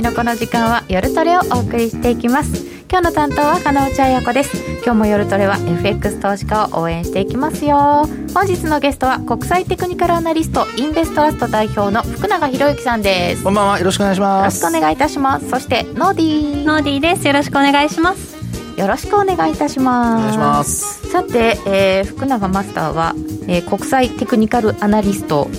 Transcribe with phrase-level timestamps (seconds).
[0.00, 2.64] 日のこの時間は夜トレをお送りしていきます。
[2.90, 4.56] 今日の担当は金内彩子です。
[4.82, 8.08] 今日も夜トレは FX 投資家を応援していきますよ。
[8.32, 13.44] 本日のゲストは国際テクニカルアナリストインベストラスト代表の福永博之さんです。
[13.44, 13.78] こんばんは。
[13.78, 14.62] よろしくお願いします。
[14.62, 15.50] よろしくお願いいたします。
[15.50, 16.64] そしてノーディー。
[16.64, 17.26] ノーディーです。
[17.26, 18.38] よろしくお願いします。
[18.80, 20.18] よろしくお願いいたします。
[20.18, 21.10] お願いします。
[21.10, 23.14] さて、えー、福永マスターは、
[23.46, 25.50] えー、国際テクニカルアナリスト、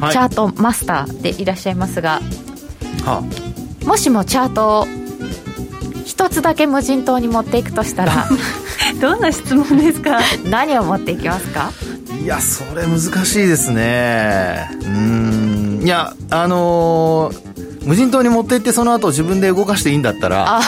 [0.00, 2.20] はい、チャートマスターでいらっしゃいますが、
[3.04, 3.47] はあ、
[3.88, 4.86] もしもチャートを
[6.04, 8.28] 一つだけ無人島に持っていくとしたら
[9.00, 10.20] どんな質問ですか？
[10.44, 11.72] 何を持っていきますか？
[12.22, 14.68] いやそれ難しいですね。
[14.84, 15.80] うん。
[15.82, 20.60] いやあのー、無人島に持って行ってその後自分で動かしていいんだったら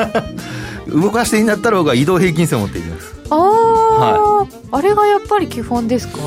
[0.88, 3.12] 動かしていいんだったら僕は移動平均線を持っていきます。
[3.30, 6.18] ああ、はい、あれがやっぱり基本ですか？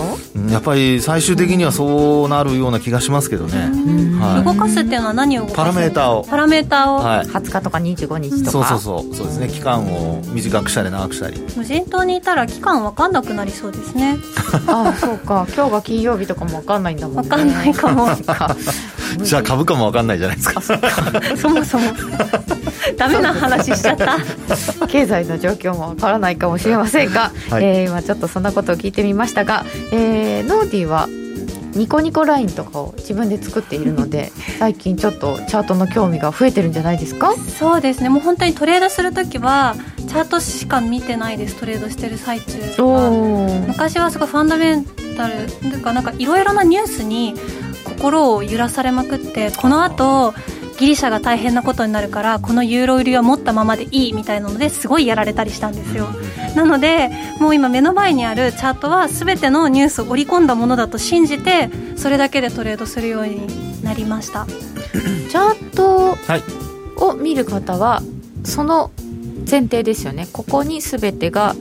[0.52, 3.58] やっぱり最終的にはそうなるような気がしますけどね、
[4.20, 5.58] はい、動かすっていうのは何を動かす？
[5.58, 6.24] パラメーターを。
[6.24, 8.52] パラメーターを、はい、20日とか25日とか。
[8.52, 9.16] そうそうそう。
[9.16, 9.48] そうですね。
[9.48, 11.44] 期間を短くしたり長くしたり。
[11.58, 14.18] 無人島にいたら期間分かんなくなりそうですね。
[14.68, 15.48] ああそうか。
[15.56, 17.22] 今日が金曜日とかも分かんないんだもんね。
[17.24, 18.10] 分かんないかも。
[19.24, 20.62] じゃあ株価も分かんないじゃないですか。
[21.36, 21.86] そもそも。
[22.98, 24.18] ダメな話しちゃった。
[24.88, 31.08] 経済の状況も分からないかもしれませんが、はい、えー、今ちょっとそんなことを聞いてみましたが、えー、ノーディーは
[31.74, 37.34] ニコニコラインとかを自分で作っているので 最近ちょっとチャートの興味が増えてるんじゃないですか？
[37.58, 38.10] そうですね。
[38.10, 39.78] もう本当にトレードする時は
[40.10, 41.56] チャートしか見てないです。
[41.56, 43.10] トレードしてる最中は
[43.68, 47.36] 昔はすごいファンダメンタルというかなんかいろいろなニュースに
[47.86, 50.34] 心を揺らされまくってこの後
[50.78, 56.10] ギリシャが大変なことになるからこのユーロ売りは持ったままでいいみたいなのですごいやられたりしたんですよ
[56.56, 64.48] なのでもう今目の前にあるチャートは全てのニュースを織り込んだものだと信じてそれだけでトレードするようになりました。
[65.30, 66.18] チャート
[67.06, 68.02] を見る方は
[68.44, 68.92] その
[69.50, 70.28] 前提ですよね。
[70.32, 71.56] ここに全てが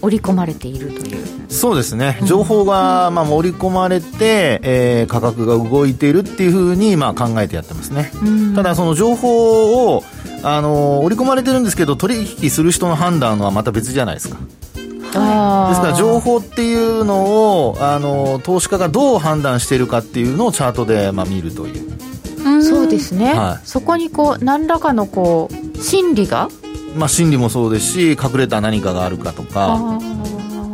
[0.00, 1.24] 織り込まれているという。
[1.48, 2.18] そうですね。
[2.24, 8.10] 情報がまあ盛り込まれて、えー、価格が動いているっていうふうにまあ考えてやってますね、
[8.56, 10.02] ただその情報を
[10.42, 14.38] あの織り込まれてるんですけど取引する人の判断はまた別じゃないですか。
[14.38, 21.92] ですから情報っていうのをあの投資家がどう判断しているかっていうのをチャートで、まあ、見るという。
[22.62, 26.48] そうですね、はい、そこにこう何らかのこう心理が？
[26.96, 30.00] まあ心理もそうですし隠れた何かがあるかとか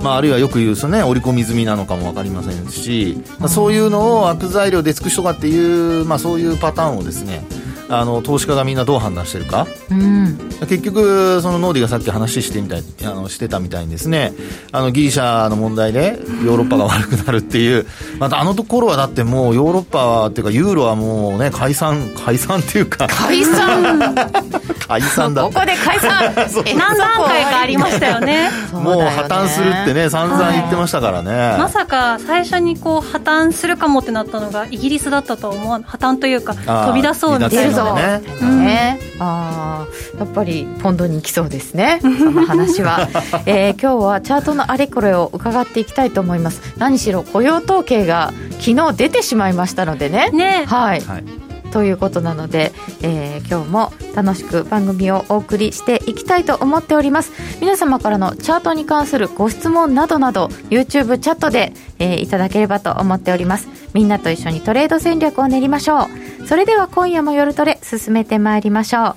[0.02, 7.42] まあ、あるいはよく言うとね織り込み済みなのかも分かりませんし、まあ、そういうのを悪材料で尽くしとかっていう、まあ、そういうパターンをですね
[7.88, 14.32] あの投資家がみんなどう判断してるか、うん、結局そのノーディがさっき話してみたいあのしてたみたいにですね
[14.72, 17.86] あのギリシャの問題でヨーロッパが悪くなるっていう
[18.18, 23.06] またあのところはだってもうヨーロッパっていうかユーロはもうね解散解散っていうか。
[23.08, 24.14] 解散？
[24.88, 26.34] 解散だここで解散。
[26.78, 28.50] 何段階かありましたよね。
[28.72, 39.86] もう破綻するってね散々言ってましたからね、はい、まさか最初にこう破綻するかもってなったのがイギリスだったとは思わ破綻というか飛び出そうみたいなぞね、ね、あ
[40.18, 42.00] やっぱりポンドに行きそうですね。
[42.02, 43.08] その話は、
[43.46, 46.60] えー、今日はチャートのあれこれを伺っていきたいと思います。
[46.78, 50.30] 何しろ雇用統計が昨日出てしまいましたのでね。
[50.30, 50.64] ね。
[50.66, 51.24] はい、はい。
[51.70, 52.72] ということなので、
[53.02, 57.32] えー、今日も楽しく番組をお送りしていきたいと思っております。
[57.60, 69.16] 皆様からのチャートに関するご質問などなど YouTube チャットで、えー、いただければと思っておりますみんなと一緒にトレード戦略を練りましょうそれでは今夜も夜トレ進めてまいりましょう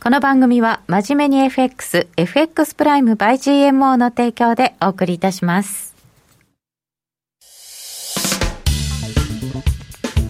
[0.00, 5.94] この番組は真面目に FX、FX プライム by GMO の提供でお送りいたします。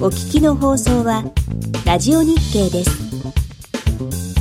[0.00, 1.22] お聞きの放送は
[1.86, 4.39] ラジオ日経です。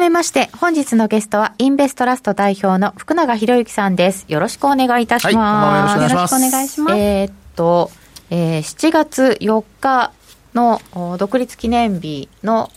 [0.00, 4.24] めまして、本日のゲストは、インベストラスト代表の福永博之さんです。
[4.28, 5.98] よろしくお願いいたします。
[5.98, 6.96] はいよろしくお願いします。
[6.96, 7.90] えーっと、
[8.30, 10.12] えー7月4日
[10.54, 12.72] のお独立記念日の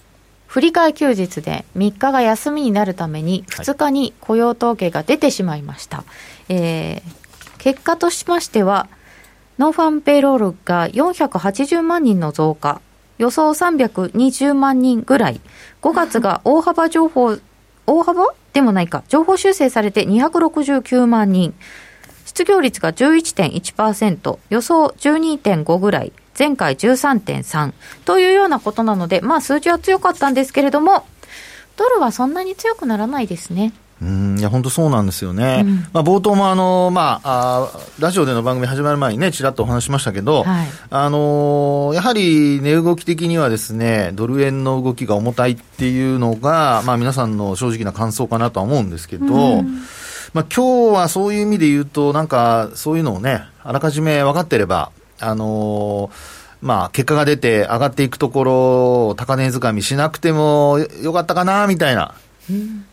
[0.48, 6.04] 振り替え休日で3日が休みになるためにはい2日に雇用統計が出てしまいました、
[6.50, 7.24] えー
[7.58, 8.90] 結果としましては
[9.58, 12.82] non-farm payroll が480万人の増加
[13.18, 15.42] 予想320万人ぐらい。
[15.82, 17.38] 5月が大幅情報
[17.86, 18.34] 大幅？
[18.54, 19.04] でもないか。
[19.08, 21.54] 情報修正されて269万人。
[22.26, 27.74] 失業率が11.1%、予想12.5ぐらい、前回13.3
[28.06, 31.06] というようなことなので、まあ数字は強かったんですけれども、
[31.76, 33.74] ドルはそんなに強くならないですね。
[34.04, 35.76] うんいや本当そうなんですよね、うん。
[35.94, 40.68] まあ、冒頭もあの、まあ、あーラジオでの番組始まる前にね、ちらっとお話ししましたけど、はい。
[40.90, 49.64] あのーやはり値動き的にはですね、ドル円の動きが重たいっていうのが、まあ、皆さんの正直な感想かなとは思うんですけど、
[50.34, 62.16] まあ、今日はそういう意味で言うと、なんか、そういうのをね、あらかじめ分かってれば、あのーまあ、結果が出て上がっていくところを高値掴みしなくてもよよかったかな、みたいな。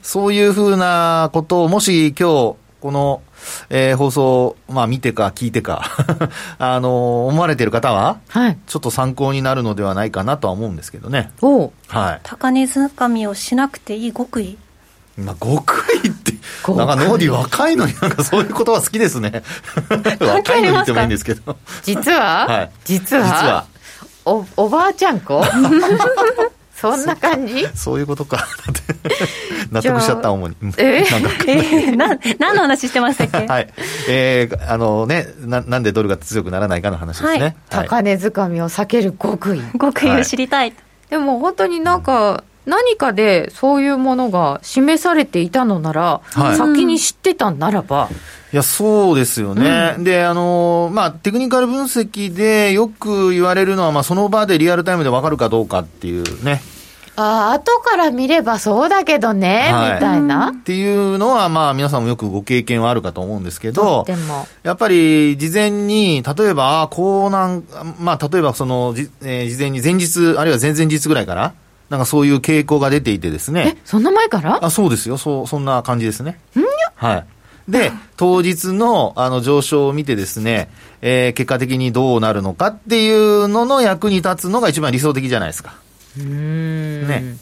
[0.02, 3.20] そういうふうなことを、もし今日、この、
[3.69, 5.85] えー放送、まあ見てか聞いてか、
[6.58, 8.58] あの、思われている方は、はい。
[8.67, 11.31] ちょっと参考になるのではないかなとは思うんですけどね。
[11.43, 12.20] おうはい。
[12.23, 14.56] 高値掴みをしなくていい極意。
[15.19, 15.75] まあ、極
[16.05, 16.32] 意って、
[16.69, 19.43] なんかノーディ若いのになんかそういう言葉好きですね。
[20.20, 21.56] 若いのに言ってもいいんですけど。
[21.82, 23.25] 実は、はい実は？
[23.25, 23.64] 実は
[24.25, 25.43] お、おばあちゃん子？
[26.81, 27.67] そんな感じ？
[27.75, 28.37] そういうことか。
[28.38, 28.82] だって
[29.71, 30.56] 納得しちゃった、主に。
[30.62, 33.47] うんえなんかえー、な、何の話してましたっけ？
[33.47, 33.69] はい。
[34.09, 37.41] えー、あのねな、なんでドルが強くならないかの話ですね。
[37.41, 39.61] はい高値掴みを避ける極意。
[39.79, 40.73] 極意を知りたい。
[41.11, 46.56] でも本当になんか、何かでそういうものが示されていたのなら、はい。
[46.56, 48.08] 先に知ってたんならば、
[48.52, 49.94] いや、そうですよね。
[49.98, 56.60] で、あの、まあ、テクニカル分析でよく言われるのは、まあ、その場でリアルタイムでわかるかどうかっていうね。
[57.14, 59.94] ああ、後から見ればそうだけどね、はい。
[59.94, 60.50] みたいな。
[60.50, 67.62] っていうのは、まあ、皆さんもよくご経験はあるかと思うんですけど、でも、やっぱり事前に、例えば、あこうなん、
[68.00, 71.52] まあ、例えばその、じえー事前に前日、あるいは前々日ぐらいから、
[71.90, 74.64] なんかそういう傾向が出ていてですえね。、そんな前から？
[74.64, 75.19] あ、そうですよ。
[75.19, 76.38] そう、そんな感じですね。
[76.94, 77.26] はい。
[77.69, 80.70] で、当日の、あの、上昇を見てですね、
[81.02, 85.75] えー結果的にどうなるのかっていうのの役に立つのが一番理想的じゃないですか。
[86.16, 87.08] うーん。
[87.08, 87.37] ね。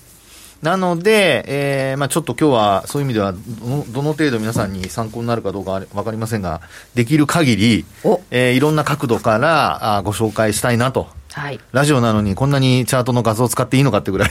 [0.62, 6.60] なので、えーまあちょっと今日はそういう意味ではどの、どの程度皆さんに参考になるかどうかはわかりませんが、
[6.94, 11.17] できる限りお、えーいろんな角度からあご紹介したいなと。
[11.32, 11.60] はい。
[11.72, 14.30] ラジオなのにこんなにチャートの画像を使っていいのかってぐらい、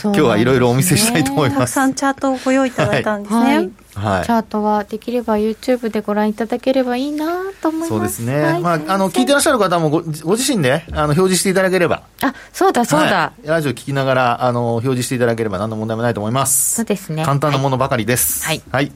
[0.00, 1.72] そう今日はいろいろお見せしたいと思いたくます。
[1.74, 3.40] さんチャートをご用意いただいたんですね。
[3.40, 3.70] はい。
[3.94, 4.30] はいチ。
[4.30, 7.88] ャートはできれば YouTube でご覧いただければいいなと思います。
[7.88, 8.42] そうですね。
[8.42, 12.02] はいまあ、あの、聞いてらっしゃる方もごご自身で、あの、表示していただければ。
[12.22, 13.06] あ、そうだそうだ。
[13.06, 16.76] はいラジオ聞きながら、あの、表示していただければ何の問題もないと思います。
[16.76, 18.44] そうですね簡単なものばかりです。
[18.44, 18.92] はいはい。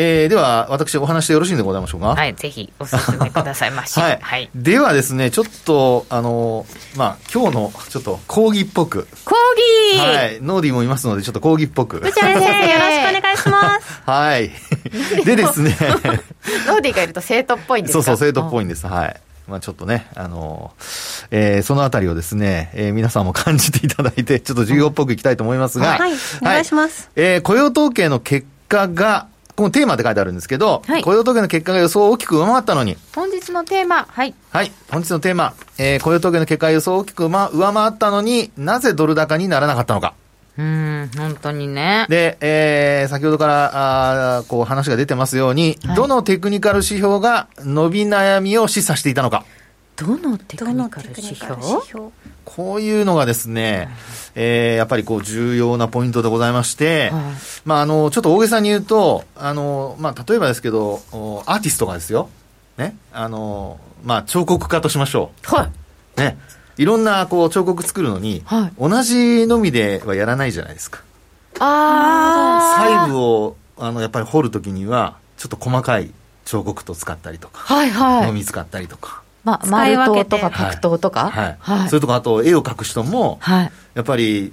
[0.00, 2.14] えーでは、私お話してよろしいんでございましょうか？
[2.14, 3.98] はい、ぜひお勧めくださいまし。
[4.00, 4.18] はい。
[4.22, 4.48] はい。
[4.54, 9.08] ではですね、ちょっと、あの、まあ、今日の、ちょっと、講義っぽく。
[9.24, 10.38] コーギーはい。
[10.40, 12.00] ノーディーもいますので、ちょっと講義っぽく。
[12.00, 14.00] 先生、よろしくお願いします。
[14.08, 14.50] はい。
[15.26, 15.76] でですね、
[16.68, 18.02] ノーディーがいると生徒っぽいんですか？
[18.04, 18.62] そうそう、生徒っぽい。
[18.62, 18.86] いんです。
[18.86, 19.16] はい。
[19.48, 20.72] まあちょっとね、あの
[21.32, 27.10] えーそのあたりをですね、えー皆さんも感じていただいて、ちょっと授業っぽくいきたいと思いますが、はい、お願いします。
[27.16, 29.26] えー雇用統計の結果が、
[29.58, 34.32] このテーマって書いてあるんですけど、はい雇用統計の結果が予想を大きく上回ったのに、本日のテーマ、はい。
[34.50, 40.14] はい、本日のテーマ、えー雇用統計の結果が予想を大きく上上回ったのになぜドル高にならなかったのか。
[40.56, 42.06] うーん、本当にね。
[42.08, 49.44] で、えー先ほどから、あーこう話が出てますように、はいどのテクニカル指標が伸び悩みを示唆していたのか。
[49.96, 51.56] どのテクどのニカル指標？
[51.60, 52.10] 指標
[52.44, 53.88] こういうのがですね、
[54.40, 57.22] えーやっぱりこう重要なポイントでございまして、はい
[57.64, 62.30] まああの、ちょっと大げさに言うと、あの、まあ例えばですけど、おアーティストがですよ、
[62.76, 65.70] ね、あの、まあ彫刻家としましょはい。
[66.16, 66.20] う。
[66.20, 66.38] ね？
[66.76, 71.02] いろんなこう彫刻作るのに、はい同じのみではやらないじゃないですか。
[71.58, 73.08] あー。
[73.08, 76.12] 細部を、あの、やっぱり彫るときには、ちょっと細かい
[76.44, 78.26] 彫刻と使ったりとか、はいはい。
[78.26, 81.30] のみ使ったりとか、ま、使い丸分けて刀とか角刀とか？
[81.30, 81.56] はい。
[81.60, 81.96] はいそ。
[81.96, 83.72] れとか、あと絵を描く人も、はい。
[83.94, 84.52] やっぱり、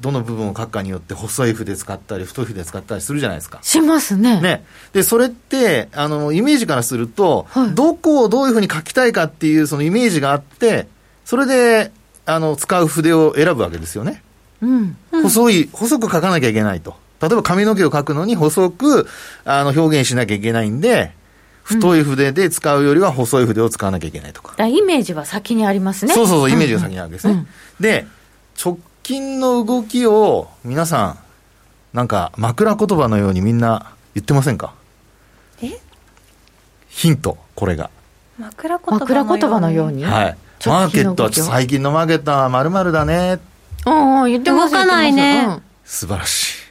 [0.00, 3.58] どの部分を描くかによって細い筆使ったり太い筆使ったりするじゃないですか。
[3.62, 4.40] しますね。
[4.40, 4.64] ね。
[4.92, 10.86] で、それって、あの、イメージからすると、はいどこをどういうふうに描きたいかっていうそのイメージがあって、
[11.24, 11.90] それで、
[12.26, 14.22] あの、使う筆を選ぶわけですよね。
[14.62, 14.96] うん。
[15.10, 16.94] 細い、細く書かなきゃいけないと。
[17.20, 19.08] 例えば髪の毛を書くのに細く、
[19.44, 21.12] あの、表現しなきゃいけないんで、
[21.64, 24.50] 太い筆で使うよりは細い筆を使わなきゃいけないとか。
[24.50, 26.14] だからイメージは先にありますね。
[26.14, 27.32] そうそうそう、イメージが先にあるわけですね。
[27.32, 27.46] うん
[27.80, 28.06] で、
[28.62, 31.18] 直近の動きを皆さん、
[31.96, 34.74] なんか枕言葉のようにみんな言ってませんか？
[35.60, 35.72] え？
[36.88, 37.90] ヒント、これが。
[38.38, 40.04] 枕言葉枕言葉のように？
[40.04, 40.36] はい。
[40.66, 43.40] マーケットは、最近のマーケットは〇〇だね。
[43.86, 46.63] うんうん、言ってます動かないね言ってます素晴らしい。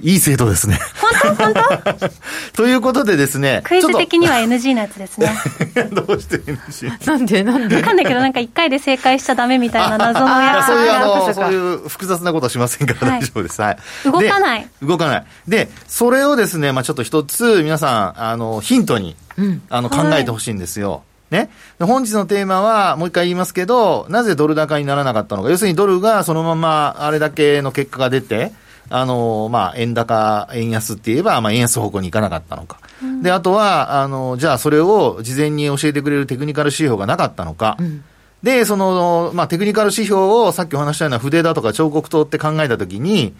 [0.00, 0.78] いい生徒ですね。
[1.24, 1.44] 本当？
[1.44, 2.10] 本当？
[2.54, 3.62] ということでですね。
[3.64, 5.32] クイズ的には NG のやつですね
[5.92, 6.90] どうして NG?
[6.90, 7.42] うんなんで？
[7.42, 7.76] なんで？
[7.76, 13.60] わかんないけどなんか1回で正解しちゃダメみたいな謎のいややそういうそうかそういう複雑なことはしませんからはい大丈夫です。
[13.62, 13.78] はい。
[14.04, 15.26] 動かないで動かない。
[15.48, 19.62] で、それをですね、まあちょっと一つ皆さん、あの、ヒントに、うん。
[19.70, 21.02] あの、はい考えてほしいんですよ。
[21.30, 21.50] ね。
[21.78, 25.50] で本日のテーマは、もう一回言いますけど、なぜドル高にならなかったのか。
[25.50, 28.52] 要するにドルがそのままあれだけの結果が出て、
[28.88, 32.78] あの、まあ、円高、円安って言えば、まあ、円安方向に行かなかったのか。
[33.22, 37.76] で、あとは、あの、じゃあそれを事前に教えてくれるテクニカル指標がなかったのか。
[37.78, 38.04] うん。
[38.42, 43.34] で、その、まあ、テクニカル指標をさっきお話したような筆だとか彫刻刀って考えたときに、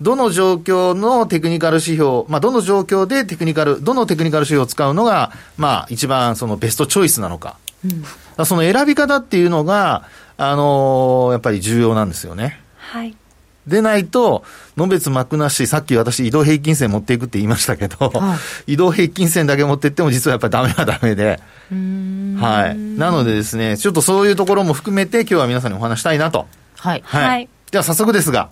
[0.00, 7.56] どの状況のテクニカル指標、まあ、どの状況でテクニカル、どのテクニカル指標を使うのが、まあ、一番そのベストチョイスなのか。
[7.84, 8.46] うん。
[8.46, 10.04] その選び方っていうのが、
[10.38, 12.60] あのーやっぱり重要なんですよね。
[12.76, 13.16] はい
[13.66, 14.44] でないと、
[14.76, 21.40] のべつ幕なし、さっき私移動平均線持っていくって言いましたけど、は移動平均線だけ持っていっても実はやっぱりダメはダメで、
[22.40, 22.78] はい。
[22.78, 26.46] なのでですね、ちょっとそういうところも含めて今日は皆さんにお話したいなと。
[26.76, 27.02] はい。
[27.04, 27.24] はい。
[27.24, 28.48] はいでは早速ですが、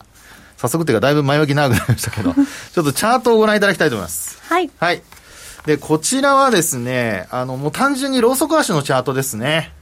[0.57, 2.35] 早速っていうかだいぶ前置き長くなりましたけど、
[2.75, 4.39] ちょっとチャートをご覧いただきたいと思います。
[4.49, 5.03] はいはい。
[5.67, 9.73] で、こちらはですね、あの、もう単純にローソク足のチャートですね。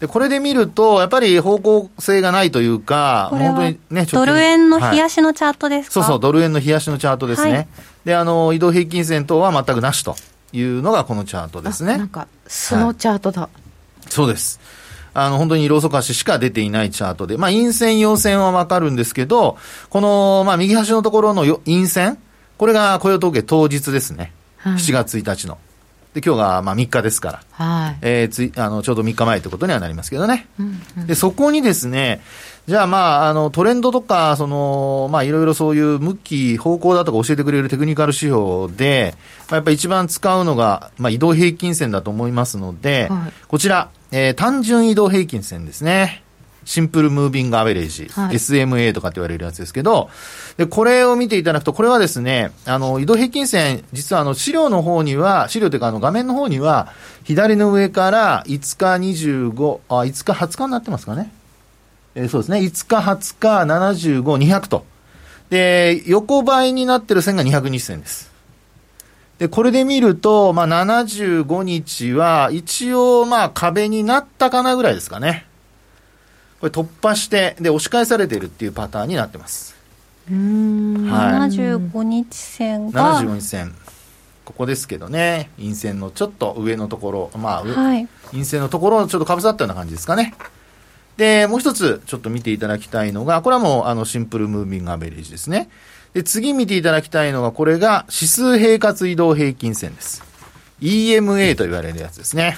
[0.00, 7.52] で、これで見ると、やっぱり方向性がないというか、これは本当にね、ドル円の冷やし、しのチャートですか、そうそう、ドル円の冷やしのチャートですね。
[7.52, 7.68] はい
[8.04, 10.16] で、あの、移動平均線等は全くなしと
[10.52, 11.94] いうのがこのチャートですね。
[11.94, 13.48] あなんか、素のチャートだ。
[14.08, 14.60] そうです。
[15.12, 19.58] あの、本当にローソク足しか出ていないチャートで、まあ、陰線、陽線はわかるんですけど、
[19.90, 22.18] この、まあ、右端のところのよ陰線、
[22.56, 24.32] これが雇用統計当日ですね。
[24.56, 25.58] はい7月1日の。
[26.14, 27.42] で、今日が、まあ、3日ですから。
[27.52, 27.98] はい。
[28.02, 30.48] えーつい、あの、ちょうど3日前ということにはなりますけどね。
[30.58, 32.20] うんうんで、そこにですね、
[32.66, 39.14] じゃあまあ、あの、トレンドとか、その、まあ、いろいろそういう向き、方向だとか教えてくれるテクニカル指標で、
[39.48, 46.22] まあ、やっぱり一番使うのが、まあ、移動平均線だと思いますので、はいこちら、えー単純移動平均線ですね。
[46.64, 50.10] シンプルムービングアベレージ、はい SMA とかって言われるやつですけど、
[50.56, 56.88] で、これを見ていただくと、これはですね、あの、移動平均線、実はあの、資料の方には、資料というかあの、画面の方には、
[57.24, 58.94] 左の上から5日
[59.52, 61.32] 25、あ、5日20日になってますかね？
[62.14, 62.58] えーそうですね。
[62.58, 64.22] 5日、20日、75、
[64.60, 64.84] 200と。
[65.48, 68.30] で、横ばいになってる線が200日線です。
[69.38, 75.46] で、これで見ると、まあ、75日は、一応、まあ、壁になったかなぐらいですかね。
[76.60, 79.74] これ突破して、で、押し返されているっていうパターンになってます。
[80.28, 81.10] うーん。
[81.10, 83.74] はい75日線が75日線。
[84.44, 90.34] ここですけどね、陰線のちょっと上のところ、まあ、上はい陰性のところをちょっとかぶさったような感じですかね。
[91.16, 95.68] で、もう一つちょっと見ていただきたいのが、これはもうあのシンプルムービングアベレージですね。
[96.14, 100.22] で、次見ていただきたいのが、これが指数平滑移動平均線です。
[100.80, 102.56] EMA と言われるやつですね。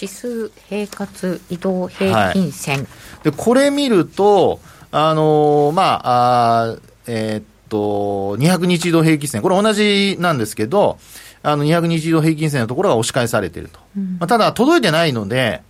[0.00, 2.86] 指数平滑移動平均線。
[3.22, 4.60] で、これ見ると、
[4.92, 10.98] あのーまあ、あーえーっと、200日移動平均線、これ同じなんですけど、
[11.42, 13.78] あの、200日移動平均線のところが押し返されていると。
[14.18, 15.62] まあ、ただ、届いてないので、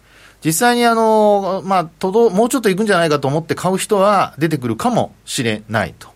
[0.44, 6.08] 実際にあの、まあ、届、もうちょっと行くんじゃないかと思って買う人は出てくるかもしれないと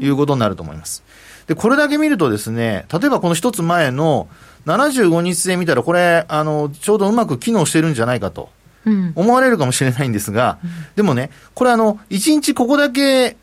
[0.00, 1.02] いうことになると思います。
[1.46, 4.28] で、これだけ見るとですね、例えばこの一つ前の
[4.66, 8.50] 75日線見たら、これ、あの、ちょうどうまく機能してるんじゃないかと。
[8.84, 9.12] うん。
[9.14, 10.58] 思われるかもしれないんですが、
[10.96, 13.36] でもね、これあの、1日ここだけ、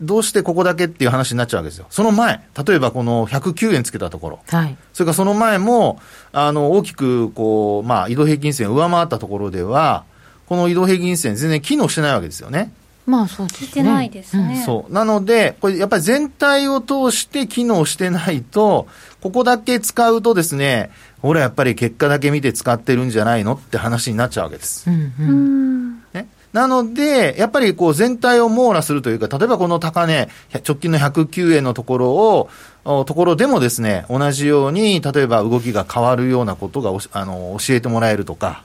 [0.00, 1.86] どうしてここだけっていう話になっちゃうわけですよ。
[1.90, 4.76] その前、例えばこの109円つけたところ、はい。
[4.94, 6.00] それからその前も、
[6.32, 10.04] あの、大きく、こう、まあ、移動平均線を上回ったところでは、
[10.46, 12.72] この移動平均線全然機能してないわけですよね。
[13.10, 13.68] まあそうですね。
[13.72, 14.92] てないですね、そう。
[14.92, 18.86] なので、これやっぱり全体を通して機能してないと、
[19.20, 24.88] ここだけ使うとですね、ほらやっぱり結果だけ見て使ってるんじゃないのって話になっちゃうわけです。
[24.88, 25.12] うんう。
[25.18, 26.28] うんんね。
[26.52, 30.28] なので、やっぱりこう全体を網羅するというか、例えばこの高値、
[30.66, 32.48] 直近の109円のところを、
[32.84, 38.64] おところでもですね、同じように、例えば動きが変わるようなことがあの教えてもらえるとか、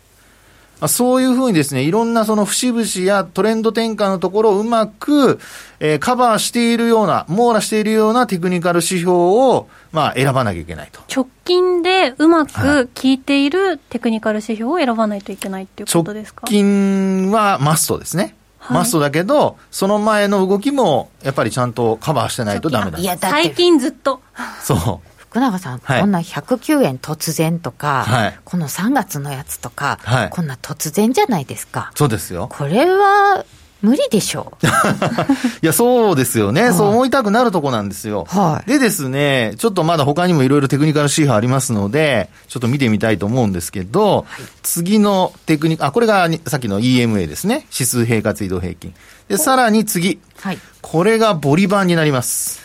[0.87, 5.39] そういうふうにですね、いろんなその節々やトレンド転換のところをうまく、
[5.79, 11.01] えー、カバーしているような、網羅しているようなテクニカル指標を、まあ、選ばなきゃいけないと。
[11.13, 18.35] 直近でうまく効いているテクニカル指標を選ばないといけないっていうことですか、直近はマストですね。
[18.69, 22.97] マストだけど、その前の動きも、やっぱりちゃんとカバーしてないとダメだ。
[22.97, 24.21] いや、最近ずっと。
[24.63, 25.14] そう。
[25.35, 31.91] 福永さん、はい、こんな109円突然とか、はい、この3月のやつとか、はい、こんな突然じゃないですか。
[31.95, 32.47] そうですよ。
[32.49, 33.43] これは、
[33.81, 34.65] 無理でしょう。
[35.61, 38.25] いや、そうですよね、はい、そう思いたくなるとこなんですよ。
[38.29, 47.67] はい、でですね、ちょっとまだ他にもいろいろテクニカル指標ありますので、ちょっと見てみたいと思うんですけど、はい、次のテクニカ、あ、これがさっきの EMA ですね。
[47.73, 48.93] 指数平滑移動平均。
[49.27, 50.21] で、さらに次。
[50.39, 52.61] はい、これがボリバンになります。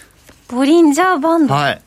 [0.47, 1.83] ボリンジャーバンドはい。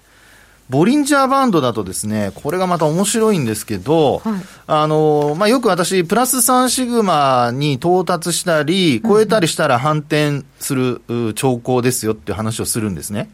[0.69, 11.01] ボリンジャーバンドだとですね、これがまた面白いんですけど、はい、あの、まあ、よく私、プラス3シグマに到達したり、超えたりしたら反転する
[11.35, 13.29] 兆候ですよっていう話をするんですね。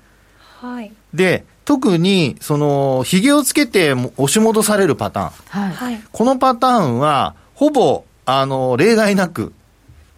[0.59, 0.91] はい。
[1.13, 5.71] で、特に、その、髭をつけて押し戻されるパターン。
[5.71, 6.01] はい。
[6.12, 9.53] このパターンは、ほぼ、あの、例外なく、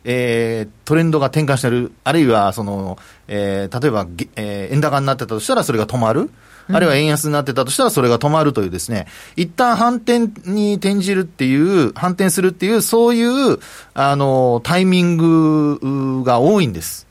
[0.03, 6.29] えー、トレンドが転換してる、あるいは、その、えー、例えば、えー、円高になってたとしたらそれが止まる。
[6.73, 13.59] あるいは円安になってたとしたらそれが止まるというですね、一旦反転に転じるっていう、反転するっていう、そういう、
[13.93, 17.07] あの、タイミングが多いんです。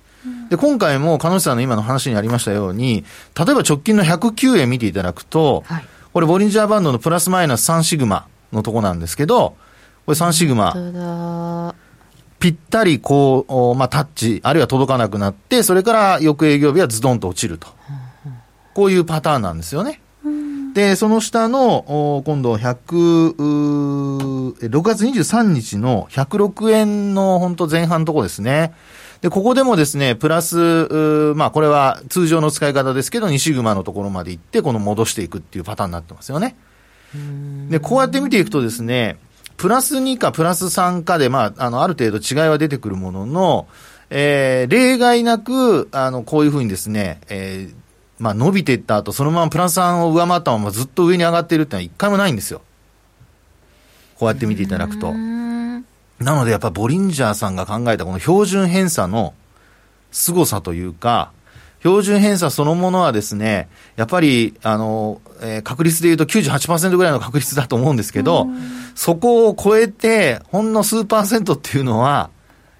[0.51, 3.05] で、今回も、鹿野さんの今の話にありましたように、
[3.39, 9.57] 例えば直近の109円見ていただくと、はい、これ、ボリンジャーバンドのプラスマイナス3シグマのとこなんですけど、
[10.07, 11.75] これ3シグマ。
[12.41, 17.69] ぴったりこう、まあ、タッチ、あるいは届かなくなって、それから翌営業日はズドンと落ちると。
[18.75, 20.01] こういうパターンなんですよね。
[20.75, 23.35] で、その下の、今度100、
[24.69, 28.73] 6月23日の106円の本当前半のとこですね。
[29.21, 36.57] で、ここでもですね、プラス、まあこれは通常の使い方ですけど、2シグマのところまで行って、この戻していくっていうパターンになってますよね。
[37.69, 39.19] で、こうやって見ていくとですね、
[39.57, 43.69] プラス2かプラス3かで、まあ、あの、ある程度違いは出てくるものの、
[44.09, 47.75] えー、例外なく、あの、こういうふうにですね、えー、
[48.21, 52.61] まあ、伸びていった後、そのままプラス3を上回ったままずっと上に上がっているってのは一回もないんですよ。
[54.19, 55.13] こうやって見ていただくと。
[55.13, 59.33] なのでやっぱボリンジャーさんが考えたこの標準偏差の
[60.13, 61.33] 凄さというか、
[61.79, 68.49] 標準偏差そのものはですね、やっぱり、あの、えー、確率で言うと98%ぐらいの確率だと思うんですけど、
[68.95, 72.29] そこを超えて、ほんの数パーセントっていうのは、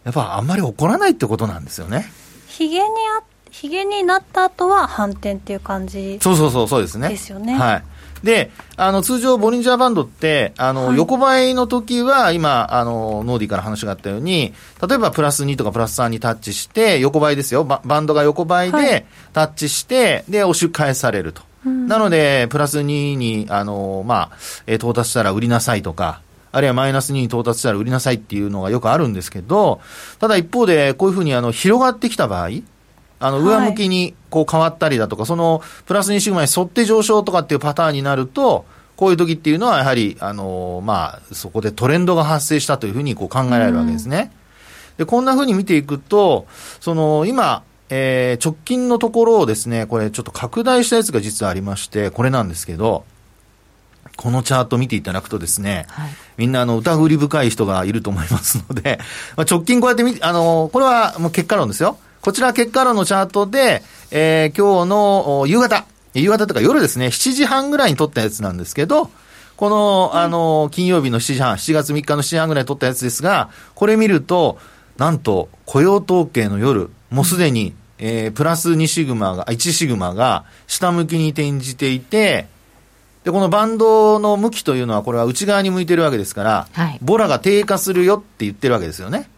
[0.05, 2.13] やっぱあんまり起こらないってことなんですよね。
[2.47, 2.85] ひげに
[3.19, 7.09] あひげになった後は反転っていう感じそうそうそうそうですね。
[7.09, 7.55] ですよね。
[7.55, 7.83] はい。
[8.23, 14.53] であの通常、ボリンジャーバンドってあの、はい、横ばいの時は今あの、ノーディから話があったように、
[14.87, 24.37] 例えばプラス2とかプラス3にタッチして、横ばいですよ、ババンドが横ばいでタッチして、はい、で押し返されると、うん、なので、プラス2にあの、まあ
[24.67, 26.21] えー、到達したら売りなさいとか、
[26.53, 29.81] あるいはマイナス2に到達したら売りなさいっていうのがよくあるんですけど、
[30.19, 32.51] ただ一方で、こういうふうにあの広がってきた場合、
[33.21, 38.65] あの、上向きにこう変わったりだとか、はい、そのプラス2シグマに沿って上昇とかっていうパターンになると、
[38.97, 44.33] こういう時っていうのは、やはり、あの、まあ、そこでトレンドが発生したというふうにこう考えられるわけですね。
[44.99, 46.47] で、こんなふうに見ていくと、
[46.81, 53.05] その、今、えー、直近のところをですね、これちょっと拡大したやつが実はありまして、これなんですけど、
[54.17, 59.01] このチャート見ていただくとですね、はい、みんなあの疑り深い人がいると思いますので、
[59.37, 61.99] まあ、直近こうやって見あの、これはもう結果論ですよ。
[62.23, 69.11] こちら結果論のチャートで、えー、今日の夕方、夕方とか夜ですね、7時半ぐらいに撮ったやつなんですけど、
[69.57, 74.59] この、あの、金曜日の7時半、7月3日の7時半ぐらいに撮ったやつですが、これ見ると、
[74.97, 82.49] なんと、雇用統計の夜、もうすでに、えー、プラス2シグマが、1シグマが下向きに転じていて、
[83.25, 89.29] で、このバンドの向きというのは、これは内側に向いてるわけですから、はい、ボラが低下するよって言ってるわけですよね。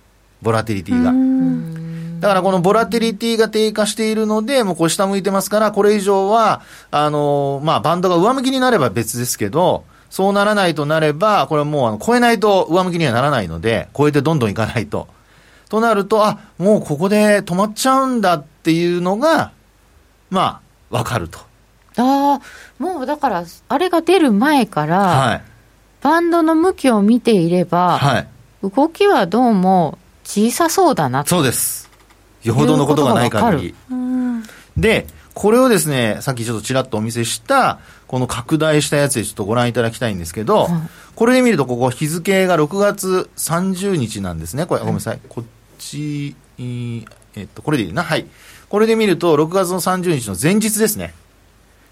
[0.40, 1.81] ボラティリティが。
[2.22, 15.08] だからこのボラティリティが低下しているので、もうこれ下向いてますから、これ以上は、あの、まあ、バンドが上向きになれば別ですけど、そうならないとなれば、これはもうあの超えないと上向きにはならないので、超えてどんどんいかないと。
[15.68, 19.50] となると、あ、もうここで止まっちゃうんだっていうのが、
[20.30, 21.40] まあ、わかると。
[21.96, 22.40] ああ、
[22.78, 25.42] もうだから、あれが出る前から、はい、
[26.02, 28.28] バンドの向きを見ていれば、はい、
[28.62, 31.81] 動きはどうも小さそうだなそうです。
[32.44, 33.74] よほどのことがない限り。
[34.76, 40.68] で、これをですね、さっきちょっとちらっとお見せした、この拡大したやつでちょっとご覧いただきたいんですけど、
[41.14, 44.66] これで見ると、ここ日付が6月30日なんですね。
[44.66, 45.20] これ、ごめんなさい。
[45.28, 45.44] こっ
[45.78, 48.02] ち、えっと、これでいいな。
[48.02, 48.26] はい。
[48.68, 51.14] これで見ると、6月の30日の前日ですね。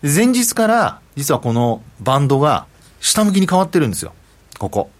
[0.02, 2.66] 前日から、実はこのバンドが
[3.00, 4.12] 下向きに変わってるんですよ。
[4.58, 4.90] ここ。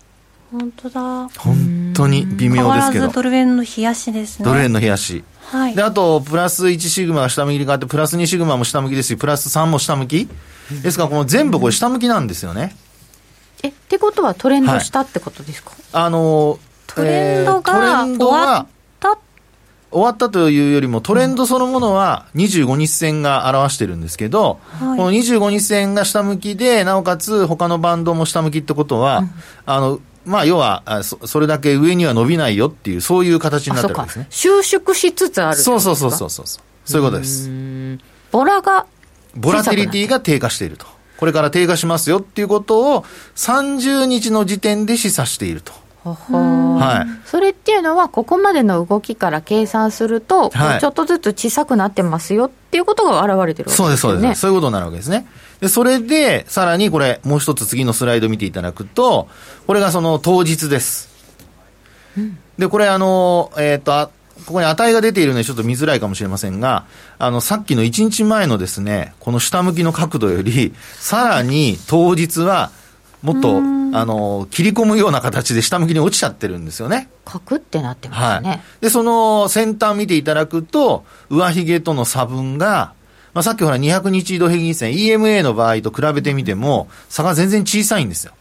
[0.51, 1.29] 本当だ。
[1.39, 3.09] 本当に微妙ですけど。
[3.09, 4.45] ドル円の冷やしですね。
[4.45, 5.25] ドル円の冷やし。
[5.51, 5.75] はい。
[5.75, 10.29] で、あと、プラス1シグマが下向きに変わって、プラス2シグマも下向きですし、プラス3も下向き。
[10.83, 12.77] ですから、この全部これ下向きなんですよね。
[13.65, 18.67] え、ってことはトレンドしたってことですか、はい、あの、トレンドが、えー、トレンドは、
[19.91, 20.31] 終わった？
[20.31, 29.31] というよりも、トレンドそのものは25日線が表してるんですけど、はい、この25日線が下向きで、なおかつ他のバンドも下向きってことは、うん、
[29.67, 34.27] あの、まあ、要はそ、それだけ上には伸びないよっていう、そういう形になってるんですね。
[34.31, 36.47] 収縮しつつあるそうそうそうそうそう。
[36.85, 37.49] そういうことです。
[38.31, 38.87] ボラが
[39.35, 40.87] ボラティリティが低下していると。
[41.17, 43.05] これから低下しますよっていうことを
[43.37, 45.73] 30日の時点で示唆していると。
[46.03, 53.75] はい、それっていうのは、ここまでの動きから計算すると、はい、ちょっとずつ小さくなってますよっていうことが現れてるわけですね。
[53.77, 54.41] そうです、そうです。
[54.41, 55.27] そういうことになるわけですね。
[55.61, 59.29] で、それで、さらにこれ、もう一つ次のスライド見ていただくと、
[59.67, 61.11] これがその当日です。
[62.17, 64.11] うん、で、これあの、えっ、ー、と、
[64.47, 66.87] ここに値が出ているのでちょっと見づらいかもしれませんが、
[67.19, 72.71] あの、さっきの1日前のですね、この下向きの角度より、さらに当日は、
[73.23, 73.61] もっと、あ
[74.05, 77.09] の、切り込むような形で下向きに落ちちゃってるんですよね。
[77.25, 78.49] カクってなってますね。
[78.49, 78.61] はい。
[78.81, 82.95] で、その先端見ていただくと、上髭との差分が、
[83.35, 88.33] まあ、さっきほら200日移動平均線、EMA の場合と比べてみても、差が全然小さいんですよ。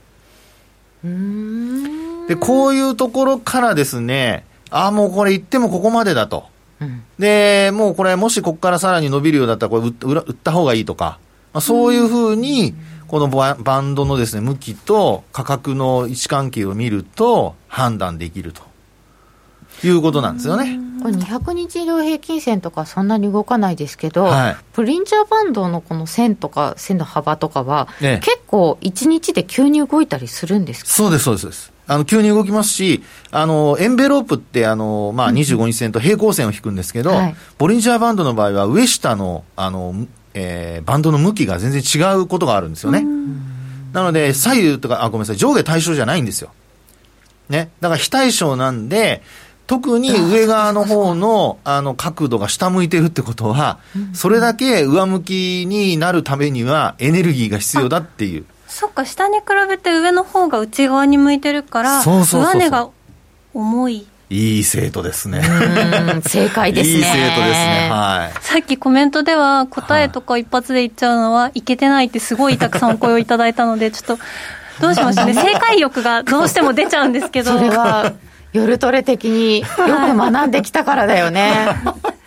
[2.27, 6.45] で、こういうところからですね、ああ、もうこれ言ってもここまでだと。
[6.79, 11.19] うん、で、もうこれ、もしここからさらに伸びるようだったら、これ売った方がいいとか、
[11.53, 12.75] まあ、そういうふうに、
[13.09, 18.61] このバンドのですね、向きと価格の位置関係を見ると判断できると。
[19.83, 20.77] いうことなんですよね。
[21.01, 30.91] これ200日移動平均線とかそんなに動かないですけど、はい、プリンチャーバンドのこの線とか線の幅とかは、ね、結構1日で急に動いたりするんですか？
[30.91, 31.71] そうです、そうです。
[31.87, 39.95] あの、急に動きますし、あの、エンベロープって、あの、まあ、25日線と平行線を引くんですけど、うんはい、ボリンジャーバンドの場合は、上下の、あの、
[40.41, 43.05] えー、バンドの向きが全然違うことがあるんですよね。
[43.93, 46.51] なので、左右とか、あ、ごめんなさい、上下対称じゃないんですよ。
[47.49, 47.71] ね。
[47.81, 49.21] だから非対称なんで、
[49.67, 53.77] 特に上側の方のあの角度が下向いてるってことは、
[54.13, 58.45] それだけ上向きになるためにはエネルギーが必要だっていう。
[58.67, 62.89] そっか、下に比べて上の方が内側に向いてるから、そうそう上値が
[63.53, 64.07] 重い。
[64.29, 65.41] いい生徒ですね。
[66.23, 66.97] 正解ですね。
[66.97, 67.89] いい生徒ですね。
[67.91, 68.43] はい。
[68.43, 74.23] さっきコメントでは答えとか一発で言っちゃうのはいけてないってすごいたくさんお声をいただいたので、ちょっと、
[74.81, 75.33] どうしましょうね。
[75.35, 77.53] 正解欲がどうしても出ちゃうんですけど。
[77.53, 78.13] それは
[78.53, 81.67] 夜トレ的によく学んできたからだよね。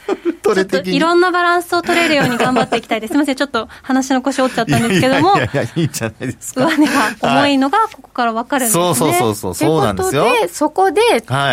[0.55, 3.13] ちょっといろんなバランスを取れるように頑張っていきたいです。
[3.13, 6.67] すみません、ちょっと話の腰折っちゃったんですけども、いやいやいいじゃないですか。
[6.67, 8.85] 上値が重いのがここから分かるんですね。
[8.85, 10.25] そうそうそうそう、そうなんですよ。
[10.25, 11.01] で、そこで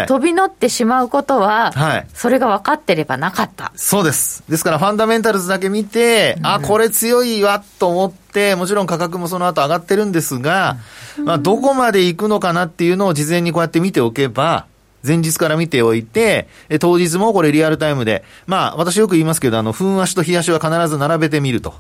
[0.08, 3.72] 飛び乗ってしまうことは、はい、それが分かってればなかった。
[3.76, 4.44] そうです。
[4.50, 10.78] ですから、ファンダメンタルズだけ見て、うん、あ、これ強いわと思って、もちろん価格もその後上がってるんですが、
[11.18, 14.66] うん、まあ、どこまで行くのかなっていうのを事前にこうやって見ておけば、
[15.06, 16.48] 前日から見ておいて、
[16.80, 21.74] 当日もこれリアルタイムで、まあ、私よく言いますけど、あの、ふ足と冷やしは必ず並べてみると。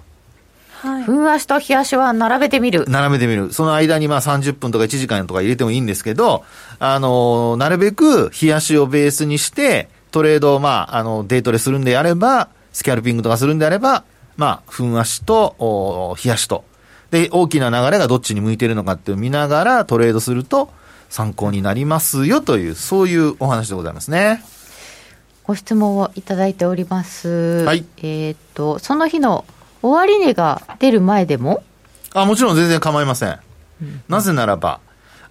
[0.81, 2.85] はい、ふ足と冷やしは並べてみる。
[2.87, 3.51] 並べてみる。
[3.51, 6.45] その間にまあ30分とか1時間とか入れてもいいんですけど、
[6.79, 14.03] あの、なるべく冷やしをベースにして、トレードをまあ、あの、デートでするんであれば、スキャルピングとかするんであれば、
[14.37, 16.63] まあ、ふ足と、冷やしと。
[17.11, 20.71] で、大きな流れがどっちに向いてるのかって見ながらトレードすると、
[21.09, 24.43] 参考になりますよという、そういうお話でございますね。
[25.43, 27.63] ご質問をいただいております。
[27.65, 27.83] はい。
[28.03, 29.45] えっ、と、その日の
[29.81, 31.63] 終値が出る前でも？
[32.13, 33.39] あ、もちろん全然構いません。
[33.81, 34.79] うん、なぜならば、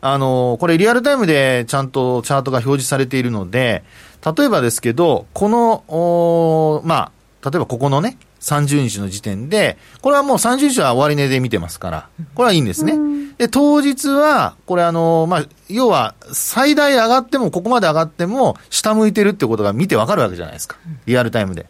[0.00, 3.84] あの、これリアルタイムでちゃんとチャートが表示されているので、
[4.24, 7.12] 例えばですけど、この、おま
[7.42, 12.94] あ、例えばここのね、30日の時点で、これはもう30日は終値で見てますから、これはいいんですね。
[13.38, 20.77] で、当日は、これあの、まあ、要は、最大上がっても、ここまで上がっても、下向いてるってことが見てわかるわけじゃないですか。
[21.07, 21.62] リアルタイムで。
[21.62, 21.64] っ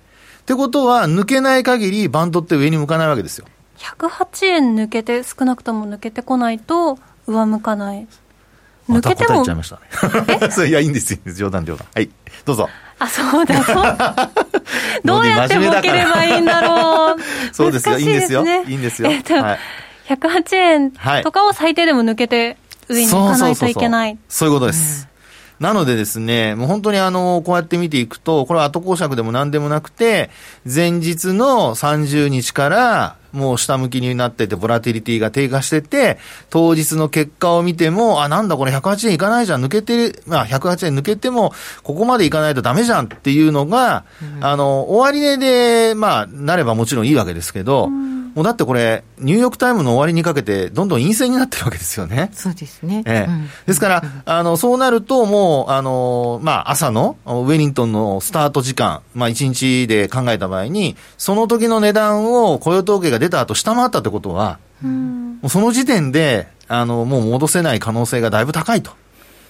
[0.46, 3.44] てことは、抜けない限り、バンドって上に向かないわけですよ。
[3.76, 8.06] 108円抜けて、少なくとも抜けてこないと、上向かない。
[8.88, 9.34] 抜けても。
[9.34, 9.76] また答えちゃいました
[10.64, 10.68] ね。
[10.70, 11.18] いや、いいんですよ。
[11.34, 11.86] 冗談冗談。
[11.94, 12.10] はい。
[12.46, 12.70] どうぞ。
[12.98, 13.96] あ、そうだ、そう。
[15.04, 17.16] どうやって儲ければいいんだろう。
[17.52, 18.42] そうですよ、難しいいんですよ。
[18.42, 19.10] ねいいんですよ。
[19.10, 19.58] えっと、はい
[20.08, 22.56] 108円とかを最低でも抜けて
[22.88, 24.18] 上に行かないといけない。
[24.28, 25.06] そういうことです。
[25.60, 30.30] なのでですね、もう本当にあの、こうやって見ていくと、これは後公爵でも何でもなくて、
[30.64, 36.18] 前日の30日から、もう下向きになってて、ボラティリティが低下してて、
[36.48, 44.04] 当日の結果を見ても、あ、なんだこれ108円いかないじゃん、抜けてる、まあ108円抜けても、ここまでいかないとダメじゃんっていうのが、
[44.40, 47.90] あの、終値で、まあ、なればもちろんいいわけですけど、
[48.38, 52.30] もうだってこれ、ニューヨークタイムの終わりにかけて、どんどん陰線になってるわけですよね。
[52.32, 53.02] そうですね。
[53.04, 68.92] ええうんですから、あの、そうなると、もう、あの、まあ、朝のウェリントンのスタート時間、まあ、1日で考えた場合に、その時の値段を雇用統計が出た後下回ったってことは、もうその時点で、あの、もう戻せない可能性がだいぶ高いと。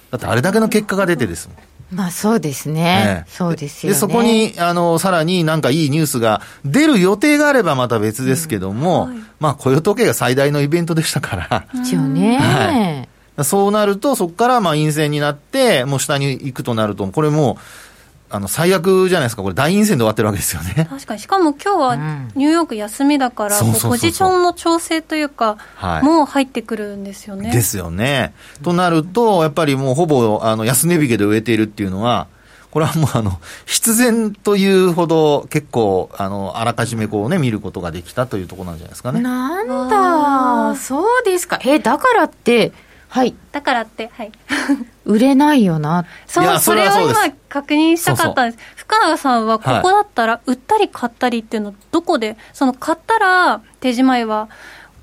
[0.09, 1.57] だってあれだけの結果が出てですもん。
[1.91, 3.25] まあそうですね。
[3.25, 3.93] ええそうですよね。
[3.93, 12.37] で、そこに、あの、さらになんかいいニュースが出る予定があればまた別ですけども、まあ、雇用統計が最大のイベントでしたから、一応ね。
[12.37, 17.88] はそうなると、そこからまあ陰線になって、もう下に行くとなると、これもう、
[18.31, 19.41] あの、最悪じゃないですか。
[19.41, 20.85] これ大陰線で終わってるわけですよね。
[20.89, 21.19] 確かに。
[21.19, 27.51] しかも今日はんニューヨーク休みだから、ポジションの調整というか、はいもう入ってくるんですよね。
[27.51, 28.33] ですよね。
[28.63, 32.27] となると、やっぱりもうほぼ、あの、安値引けで植えているっていうのは、
[32.71, 39.21] これはもうあの、必然というほど結構、あの、あらかじめこうね、見ることができたというところなんじゃないですかね。
[39.21, 41.59] なんだ、そうですか。
[41.63, 42.71] え、だからって、
[43.09, 44.31] はい、だからって、はい。
[45.05, 46.05] 売れないよな。
[46.27, 47.15] そう、それを今
[47.49, 48.63] 確認したかったんです。
[48.75, 54.47] 福永さんはここだったら売ったり買ったりっていうのどこで、その買ったら手仕舞いは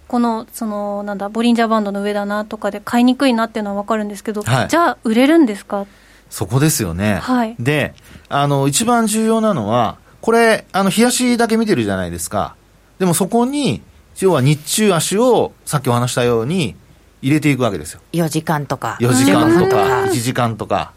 [0.06, 5.86] この、その、なんだ、ボリンジャーバンドの上だなとかで買いにくいなっていうのはわかるんですけど、はいじゃあ売れるんですか？
[6.30, 7.18] そこですよね。
[7.22, 7.94] はいで、
[8.28, 12.54] あの、一番重要なのは、これ、あの、冷やしだけ見てるじゃないですか。
[13.00, 13.82] でもそこに、
[14.20, 16.76] 要は日中足を、さっきお話したように、
[17.22, 18.00] 入れていくわけですよ。
[18.12, 18.98] 4時間とか。
[19.00, 20.92] 4時間とか、うん1時間とか、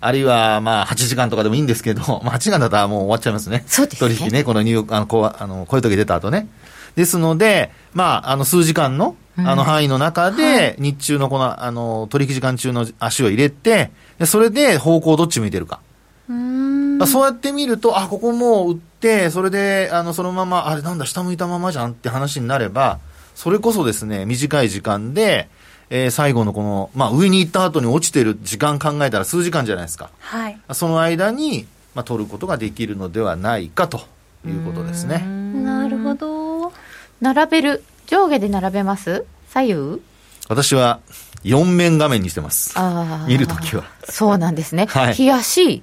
[0.00, 3.64] あるいはまあ8時間とかでもいいんですけど、 まあ8時間だったらもう終わっちゃいますね。
[3.66, 6.48] そうですね取引ね、このニューヨーク、あの、こう、あの、こういう時出た後ね。
[6.96, 15.80] ですので、まあ、あの、数時間の、あの範囲の中で、日中のこの、あの、取引時間中の足を入れて、でそれで方向どっち向いてるか。
[16.28, 22.98] うそうやって見ると、あ、ここもう売って、それで、あの、そのまま、あれなんだ、下向いたままじゃんって話になれば、
[23.34, 25.48] それこそですね、短い時間で、
[25.94, 30.08] えー最後のこの、まあ上に行った後に落ちてる時間考えたら数時間じゃないですか。
[30.20, 30.58] はい。
[30.72, 34.00] その間に、まあ取ることができるのではないかと
[34.46, 35.18] いうことですね。
[35.18, 36.72] なるほど。
[37.20, 37.84] 並べる。
[38.06, 39.26] 上下で並べます？
[39.50, 40.00] 左右？
[40.48, 41.00] 私は
[41.44, 42.72] 4面画面にしてます。
[42.78, 43.26] ああ。
[43.28, 43.84] 見るときは。
[44.04, 44.86] そうなんですね。
[44.86, 45.82] はい冷やし、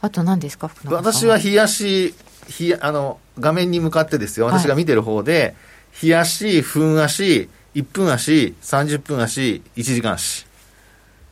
[0.00, 0.70] あと何ですか？
[0.84, 2.14] 私は冷やし、
[2.60, 4.46] 冷や、あの、画面に向かってですよ。
[4.46, 5.56] 私が見てる方で、
[6.00, 10.46] 冷やし、分足、1分足、30分足、1時間足。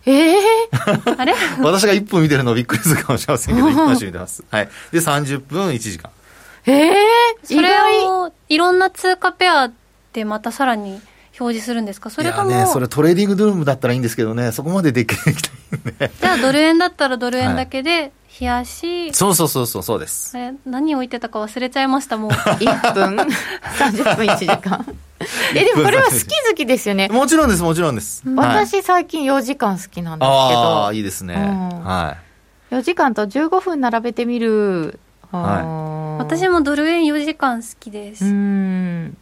[0.06, 0.38] ええ
[1.18, 1.34] あれ？
[1.60, 4.42] 私が1分見てるのびっくりするかもしれませんけど、 1分足見てます。
[4.50, 4.68] はい。
[4.92, 6.10] で、30分、1時間。
[6.66, 6.94] ええ
[7.44, 7.68] それ
[8.06, 9.70] をいろんな通貨ペア
[10.12, 11.00] でまたさらに
[11.40, 12.10] 表示するんですか？
[12.10, 16.10] それとも、いやね、それトレーディングルームだったらいいんですけどね、そこまでできないんで。
[16.20, 20.36] じゃあドル円だったらドル円だけで、日足、そうそうそうそう、そうです。
[20.36, 22.30] あれ何置いてたか忘れちゃいました、もう。
[22.30, 23.16] 1分、
[23.78, 24.86] 30分1時間。
[25.54, 27.08] え、でもこれは好き好きですよね。
[27.08, 28.22] もちろんです、もちろんです。
[28.28, 31.34] はい、私最近4時間好きなんですけああ、ど、いいですね。
[31.34, 32.16] うんは
[32.70, 35.00] 4時間と15分並べてみる。
[35.32, 38.24] はい私もドル円4時間好きです。
[38.24, 39.16] うん。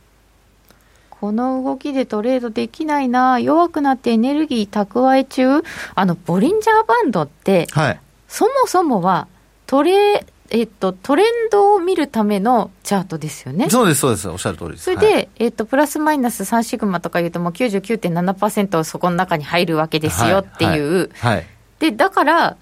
[1.11, 5.63] この動きでトレードできないな、弱くなってエネルギー蓄え中。
[5.95, 8.01] あの、ボリンジャーバンドってい。、はい。
[8.29, 9.29] そもそもは
[9.67, 13.69] トレ、えっと、トレンドを見るためのチャートですよね。
[13.71, 14.29] そうです、そうです。
[14.29, 14.85] おっしゃる通りです。
[14.85, 21.11] それで、はいえっと、プラスマイナス3シグマとか言うともう99.7%そこの中に入るわけですよっていう。
[21.15, 21.37] はい。
[21.37, 21.47] はい
[21.79, 22.57] で、だから、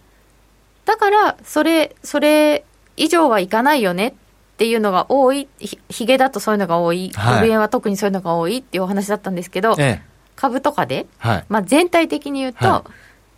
[0.85, 2.65] だから、それ、それ
[2.97, 4.13] 以上はいかないよねっ
[4.57, 10.03] ていうのが多い、ひヒゲだとそういうのが多い、はいドル円は特にそういうのが多いっていうお話だったんですけど、ええ。
[10.37, 11.45] 株とかで、はい。
[11.49, 12.85] まあ全体的に言うと、は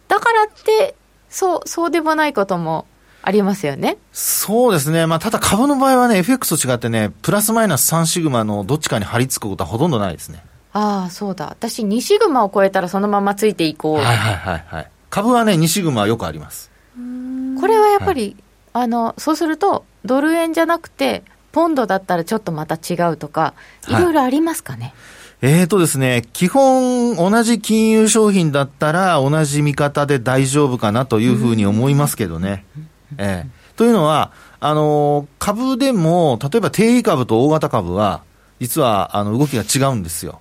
[0.08, 0.94] だからって、
[1.28, 2.86] そう、そうでもないことも
[3.22, 3.98] ありますよね。
[4.12, 5.06] そうですね。
[5.06, 10.42] まあ、ただ株の場合はね、FX と違ってね、プラスマイナス3シグマのどっちかに張り付くことはほとんどないですね。
[10.72, 11.46] ああ、そうだ。
[11.46, 13.96] 私、2シグマを超えたらそのままついていこう。
[13.96, 14.90] はいはいはいはい。
[15.10, 16.70] 株はね、2シグマはよくあります。
[17.60, 18.36] これはやっぱり、
[18.72, 23.54] あの、そうすると、ドル円じゃなくて、ポンドだったらちょっとまた違うとか、
[23.88, 24.94] いはいろいろありますかね？
[25.42, 32.64] えーとですね、基本、同じ金融商品だったら、同じ見方で大丈夫かなというふうに思いますけどね。
[33.18, 38.22] ええというのは、あの株でも、例えば定位株と大型株は、
[38.58, 40.40] 実はあの動きが違うんですよ。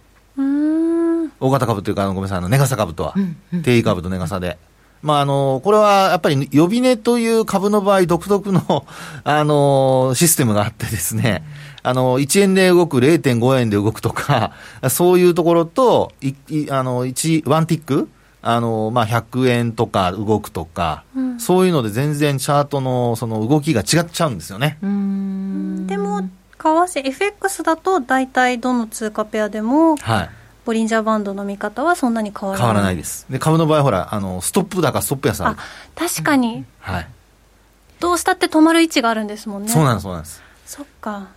[1.39, 4.57] 大型株というか、ごめんなさい、あの値傘株とは、うんうん、定位株と値傘で。
[5.05, 8.87] まあ、あの、これはやっぱり予備値という株の場合、独特の、
[9.23, 11.43] あの、システムがあってですね、
[11.83, 14.53] あの、1円で動く、0.5円で動くとか、
[14.89, 18.09] そういうところと、いいあの、1、ワンティック
[18.41, 24.77] あの、まあ、100円とか動くとか、うん、そういうので全然チャートのその動きが違っちゃうんですよね。
[24.81, 30.29] でも、為替、FX だと大体どの通貨ペアでも、はい。
[30.65, 32.67] ボリンジャーバンドの見方はそんなに変わらない？
[32.67, 33.25] 変わらないです。
[33.29, 35.55] で、株の場合、ほら、あの、ストップ高、ストップ安あ
[35.95, 36.55] 確かに。
[36.55, 37.07] うん、はい。
[37.99, 39.69] どうしたって止まる位置があるんですもんね。
[39.69, 40.41] そうなんです、そうなんです。
[40.65, 41.27] そっか。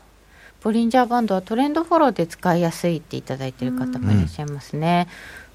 [0.62, 5.06] ボリンジャーバンドはトレンドフォローで使いやすいっていただいてる方もいらっしゃいますね。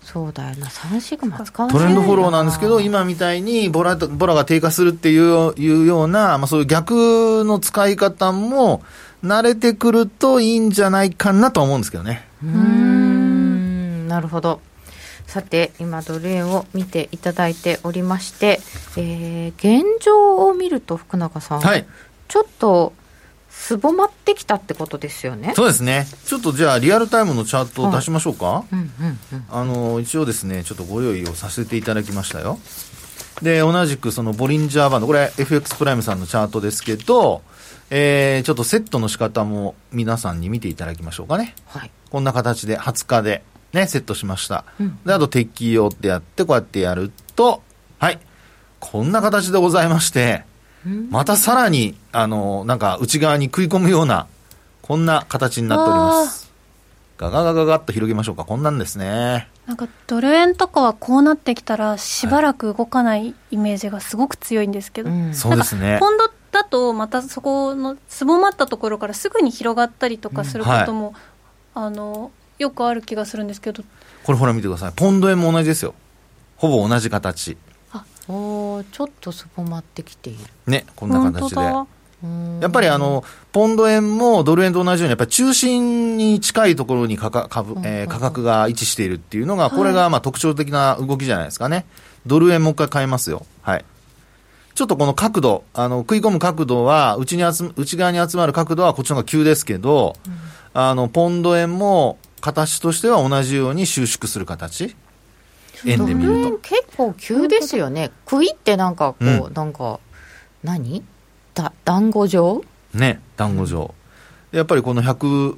[0.02, 8.82] うん、そうだよな、3シグマ使わないトレンドフォローなんですけど、今みたいにボラボラが低下するっていういうような、まあ、そういう逆の使い方も
[9.26, 12.26] 慣れてくるといいんじゃないかなと思うんですけどね。
[12.42, 13.13] うん
[14.14, 14.62] なるほど。
[15.26, 18.60] さて、今、ドル円を見ていただいておりまして、
[18.96, 21.84] えー、現状を見ると、福永さん、はい、
[22.28, 22.94] ちょっと
[23.50, 25.54] すぼまってきたってことですよね。
[25.56, 26.06] そうですね。
[26.26, 28.66] ちょっとじゃあ、リアルタイムのチャートを出しましょうか。
[29.50, 32.60] あの、一応ですね、ちょっとご用意をさせていただきましたよ。
[33.42, 37.42] で、同じくそのボリンジャーバンド、これ FX プライムさんのチャートですけど、
[37.90, 41.56] えー、ちょっとセットの仕方も皆さんに見ていただきましょうかね。
[41.66, 41.92] はい。
[42.12, 43.44] こんな形で20日で、
[43.74, 44.66] ね、セットしました。
[44.80, 47.62] うん、で、あと適用ってやって、こうやってやると、
[48.00, 48.20] はい。
[48.80, 50.46] こんな形でございまして、
[51.10, 54.28] またさらに、あの、なんか内側に食い込むような、
[54.82, 56.52] こんな形になっております。
[57.18, 58.44] ガガガガガッと広げましょうか。
[58.44, 59.48] こんなんですね。
[59.66, 71.16] なんかドル円とかはこうなってきたらしばらく動かないイメージがすごく強いんですけど、うん、そうですねポンドだとまたそこのすぼまったところからすぐに広がったりとかすることも、
[71.76, 72.32] うんはい、あの
[72.64, 73.84] よくある気がするんですけど。
[74.24, 74.92] これほら見てください。
[74.96, 75.94] ポンド円も同じですよ。
[76.58, 77.58] ほぼ同じ形。
[77.92, 80.40] あおちょっとすぼまってきている。
[80.66, 81.62] ねこんな形で。
[82.62, 91.86] やっぱりあのポンド円もドル円と同じようにやっぱり中心に近いところに価格,、えー、価格が位置しているっていうのがこれがまあ特徴的な動きじゃないですかね、
[92.26, 93.46] ドル円もう一回変えますよ。
[93.62, 93.84] はい。
[94.74, 100.34] ちょっとこの角度、あの、食い込む角度は、内に集内側に集まる角度はこっちの方が急ですけど、うん、
[100.74, 104.94] あの、ポンド円も形としては同じように収縮する形？
[105.86, 106.58] 円で見ると。
[106.58, 108.12] 結構急ですよね。
[108.26, 110.02] クイってなんかこう、うん、なんか
[110.62, 111.06] 何？
[111.54, 112.62] だ団子状？
[112.94, 113.96] ね団子状、
[114.52, 115.56] うん、やっぱりこの139、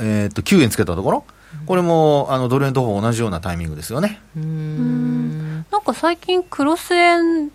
[0.00, 1.24] えー、と9円つけたところ？
[1.64, 4.20] これもあのドル円とほぼ同じようなタイミングですよね。
[4.36, 5.64] うん。
[5.70, 7.50] なんか最近クロス円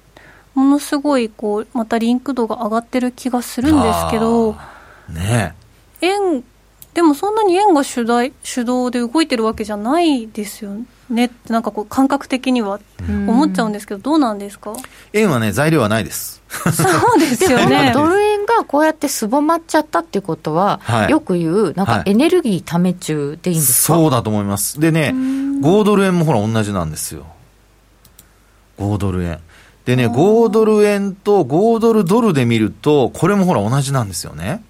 [0.56, 4.56] ものすごいこうまたリンク度が上がってる気がするんですけど
[5.08, 5.54] ね。
[6.02, 6.44] 円
[6.94, 10.72] でもそんなに円が主題主導で動いてるわけじゃないですよ
[11.10, 11.26] ね。
[11.26, 12.80] ってなんかこう感覚的には。
[13.08, 14.74] 思っちゃうんですけど、どうなんですか？
[15.14, 16.42] 円はね材料はないです。
[16.50, 16.84] そ
[17.16, 17.92] うですよね。
[17.96, 24.80] ドル円がこうやってすぼまっちゃったっていうことは、はい、よく言うなんかエネルギーため中でいいんですか、はい、そうだと思います。
[24.80, 27.26] でね5ドル円もほら同じなんですよ。
[28.80, 29.40] 5ドル円。
[29.86, 34.64] でね5ドル円と5ドルドルで見るとこれもほら同じなんですよね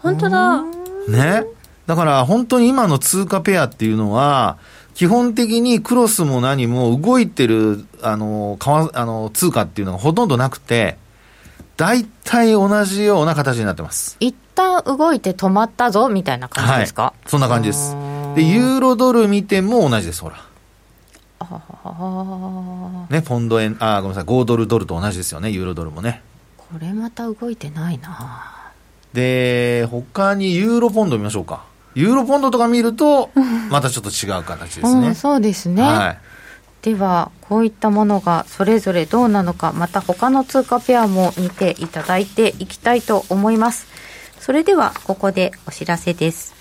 [0.00, 0.62] 本当だ。
[1.08, 1.44] ね。
[1.86, 4.58] だから本当に今の通貨ペアっていうのは、
[4.94, 10.98] 基本的にクロスも何も動いてる、あの、為あの通貨っていうのがほとんどなくて、
[11.76, 14.16] 大体同じような形になってます。
[14.18, 17.94] 一旦動いて止まったぞみたいな感じですか、はい、そんな感じです。
[18.34, 20.36] で、ユーロドル見ても同じです、ほら。
[23.08, 26.22] ね、ポンド円、あ、ごめんなさい、5ドルドルと同じですよね、ユーロドルもね。
[26.56, 28.57] これまた動いてないな
[29.18, 31.64] で、他にユーロポンド見ましょうか。
[31.96, 33.30] ユーロポンドとか見ると、
[33.68, 35.08] またちょっと違う形ですね。
[35.08, 35.82] うん、そうですね。
[35.82, 36.18] はい、
[36.82, 43.88] では、こういったものがそれぞれどうなのか、また他の通貨ペアも見ていただいていきたいと思います。
[44.38, 46.54] それでは、ここでお知らせです。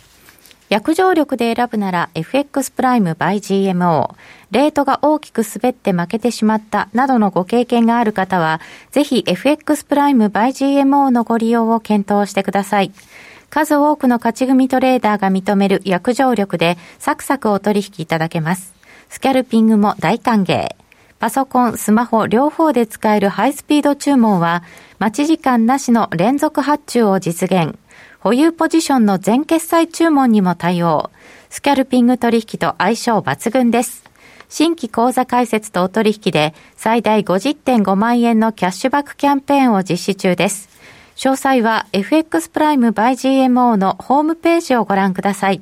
[0.69, 4.15] 約定力で選ぶなら FX プライム by GMO。
[4.51, 12.91] レートが大きく滑って負けてしまったなどのご経験がある方は、ぜひ FX プライム by GMO のご利用を検討してください。
[13.49, 18.73] 数多くの勝ち組トレーダーが認める約定力でサクサクお取引いただけます。
[19.09, 20.75] スキャルピングも大歓迎。
[21.19, 24.63] パソコン、スマホ両方で使えるハイスピード注文は、
[24.99, 27.77] 待ち時間なしの連続発注を実現。
[28.19, 31.09] 保有ポジションの全決済注文にも対応。
[31.49, 34.06] スキャルピング取引と相性抜群です。
[34.49, 40.69] 新規口座開設とお取引で最大50.5万円のキャッシュバックキャンペーンを実施中です。
[41.15, 45.61] 詳細は FX プライム by GMO のホームページをご覧ください。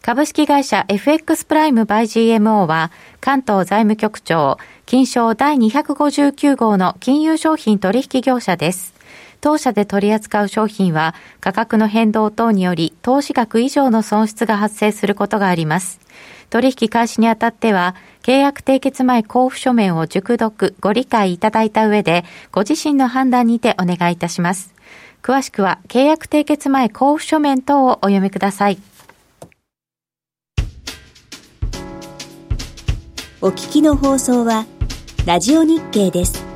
[0.00, 2.04] 株式会社 FX プライム by
[2.38, 2.90] GMO は
[3.20, 4.56] 関東財務局長
[4.86, 8.97] 金賞第259号の金融商品取引業者です。
[9.40, 16.00] 当社で取り扱う商品は価格の変動等により投資額以上の損失が発生することがあります。
[16.50, 17.94] 取引開始にあたっては
[18.28, 24.74] 契約締結前交付書面を熟読、ご理解いただいた上で、ご自身の判断にてお願いいたします。
[25.22, 28.78] 詳しくは、契約締結前交付書面等をお読みください。
[33.40, 34.66] お聞きの放送は、
[35.24, 36.47] ラジオ日経です。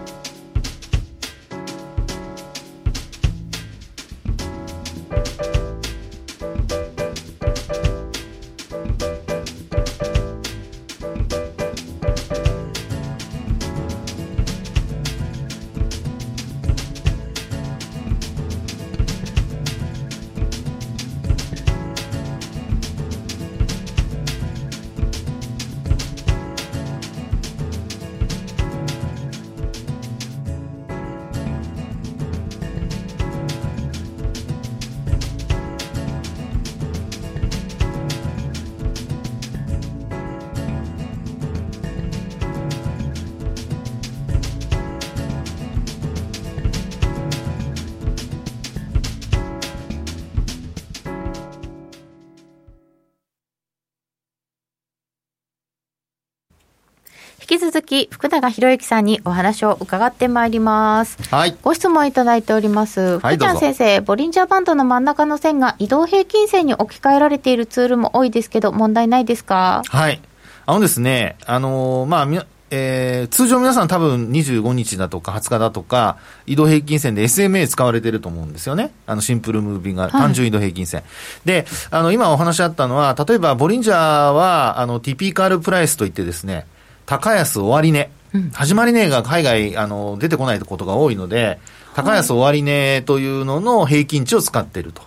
[58.42, 61.16] 永博之さんにお話を伺ってまいります。
[61.30, 61.56] はい。
[61.62, 63.20] ご質問いただいております。
[63.20, 69.82] 福ちゃん先生、ボリンジャーバンドの真ん中の線が移動平均線に置き換えられているツールも多いですけど、問題ないですか？
[69.86, 70.20] はい。
[70.66, 76.16] あのですね、あのー、まあ、えー、通常皆さん多分25日だとか20日だとか、
[76.46, 78.90] 移動平均線で SMA 使われてると思うんですよね。
[79.06, 81.02] あの、シンプルムービング、単純移動平均線。
[81.02, 81.10] はい、
[81.46, 86.66] で、あの、今お話あったのは、例えば、ボリンジャーは、あの、ティピカルプライスといってですね、
[87.06, 88.10] 高安終値、うん、
[88.52, 91.58] 始まり値が海外あの出てこないことが多いので、
[91.94, 95.02] 高安終値というのの平均値を使っていると。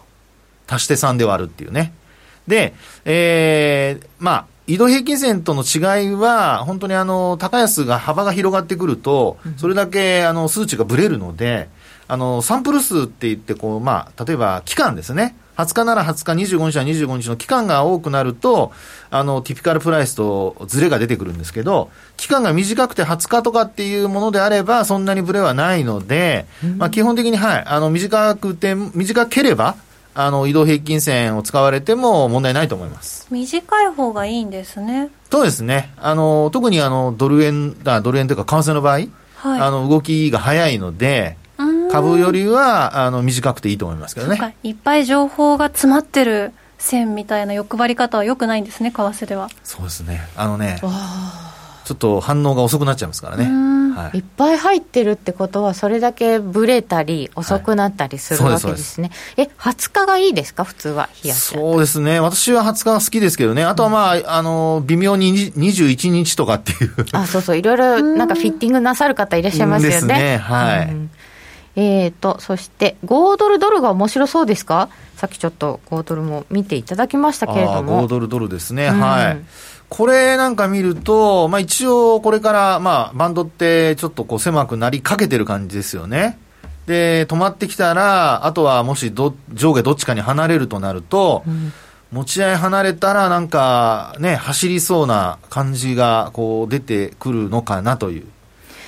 [0.67, 1.93] 足して3で割るっていうね。
[2.47, 2.73] で、
[3.05, 11.69] えー、まあ、移動平均線との違いは、本当にあの、高安が幅が広がってくると、それだけあの、数値がぶれるので、
[12.07, 15.35] あの、サンプル数って言って、こう、まあ、例えば期間ですね。
[15.57, 18.71] 20日なら20日、25日は25日の期間が多くなると、
[19.09, 26.45] あの、ティピカルプライスとズレが出てくるんですけど、期間が短くて20日とかっていうものであれば、そんなにブレはないので、
[26.77, 29.75] まあ、基本的に、はい、あの、短くて、短ければ、
[30.13, 33.27] あの、移動平均線を使われても問題ないと思います。
[33.29, 35.09] 短い方がいいんですね。
[35.29, 35.93] そうですね。
[35.97, 39.09] あの、特にあの、ドル円、だドル円というか為替の場合、はい、
[39.45, 41.37] あの、動きが早いので、
[41.91, 44.55] 株よりはあの短くていいと思いますけどね。
[44.63, 49.49] いっぱい情報が詰まってる線みたいな欲張り方はよくないんですね為替では。
[49.63, 50.27] そうですね。
[50.35, 50.79] あのね
[51.85, 66.91] ちょっと反応が遅くなっちゃいますからね、はい、いっぱい入ってるってことは、それだけぶれたり、遅くなったりするわけですね、はい、え、20日がいいですか、普通は、冷やしそうですね、私は20日が好きですけどね、あとはまあ、うん、あの微妙に21日とかっていう。
[67.11, 69.95] あそうそう、いろいろなんかフィッティングなさる方いらっしゃいますよね。
[69.95, 70.89] ですね、はい。
[70.89, 71.11] うん
[71.75, 74.89] えーと、そして5ドルドルが面白そうですか？
[75.17, 78.03] さっきちょっと5ドルも見ていただきましたけれども。
[78.05, 79.37] 5ドルドルですね、うん、はい。
[79.87, 86.39] これなんか見ると、まあ、一応これから、まあ、バンドってちょっとこう狭くなりかけてる感じですよね。
[86.87, 91.73] で止まってきたらあとはもしど上下どっちかに離れるとなると、うん、
[92.11, 98.27] 持ち合い離れたらなんかね走りそうな感じがこう出てくるのかなという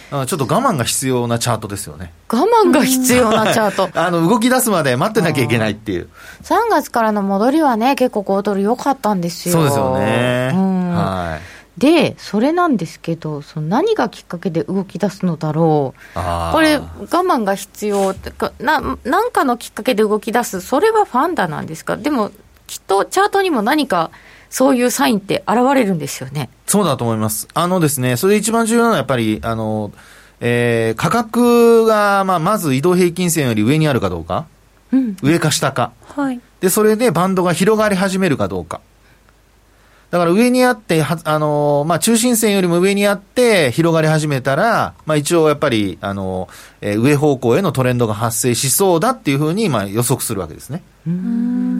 [0.10, 2.14] ちょっと我慢が必要なチャートですよね。
[2.32, 3.89] 我慢が必要なチャート。
[3.99, 6.08] あの、動き出すまで待ってなきゃいけないっていう。
[6.43, 9.53] 3月からの戻りはね、結構5ドル良かったんですよ。
[9.53, 10.51] そうですよね。
[10.53, 11.58] うん、はい。
[11.78, 22.32] で、それなんですけど、その何がきっかけで動き出すのだろう、これ、我慢が必要かな、なんかのきっかけで動き出す、それはファンダなんですか、でも、
[22.66, 24.10] きっとチャートにも何か
[24.50, 26.50] そういうサインって現れるんですよね。
[26.66, 27.48] そうだと思います。
[27.54, 29.91] あのですね、それ一番重要なのはやっぱり、あの、
[30.39, 34.48] えー、価格が、まあ、まず移動平均線より上にあるかどうか、
[34.91, 38.82] うん、上か下か、はい、で、それでバンドが広がり始めるかどうか。
[40.10, 46.47] だから上にあって、はあのまあ、中心線よりも上にあって広がり始めたら、まあ、一応やっぱり、あの
[46.80, 50.82] えー、上方向へのトレンドが発生しそうだっていうふうに、まあ、予測するわけですね。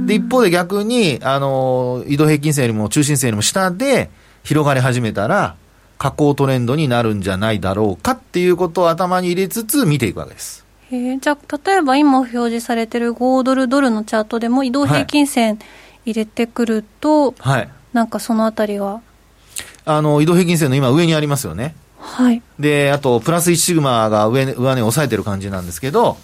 [0.06, 4.10] で、一方で逆に、あの移動平均線よりも中心線よりも下で、
[4.44, 5.56] 広がり始めたら、
[5.98, 10.66] 下降トレンドになるんじゃないだろうかっていうことを頭に入れつつ見ていくわけです。
[10.92, 15.60] へじゃあ、例えば今表示されてる5ドルドルのチャートでも移動平均線
[16.06, 17.70] 入れてくると、はい。
[17.98, 19.02] なんかそのあたりは？
[19.84, 21.76] あの、移動平均線の今上にありますよね。
[22.00, 22.44] はい。
[22.60, 26.16] で、あと、プラス1シグマが上、上値を抑えてる感じなんですけど、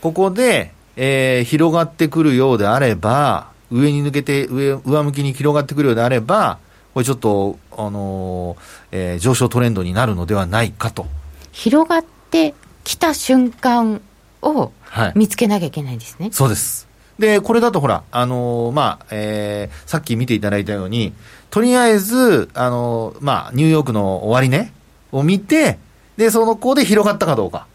[0.00, 6.58] ここで、えー、広がってくるようであれば、上に抜けて、上、上向きに広がってくるようであれば、
[6.94, 8.58] これちょっと、あのー、
[8.92, 11.06] えー、上昇トレンドになるのではないかと。
[11.52, 12.54] 広がって
[12.84, 14.00] きた瞬間
[14.40, 14.72] を
[15.14, 16.26] 見つけなきゃいけないんですね。
[16.26, 16.88] はい、そうです。
[17.18, 21.12] で、これだとほら、あのー、まあ、えー、さっき見ていただいたように、
[21.50, 24.72] とりあえず、あのー、まあ、ニューヨークの終値、ね、
[25.12, 25.78] を見て、
[26.16, 27.66] で、その子で広がったかどうか。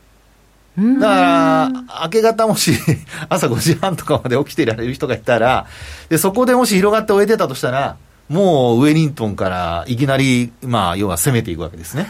[0.78, 1.70] だから、
[2.04, 2.74] 明け方もし、
[3.30, 5.66] 朝5時半とかまで起きていられる人がいたら、
[6.10, 7.98] で、そこでもし広がって終えてたとしたら、
[8.30, 12.08] もうウェリントンからいきなり、まあ、要は攻めていくわけですね。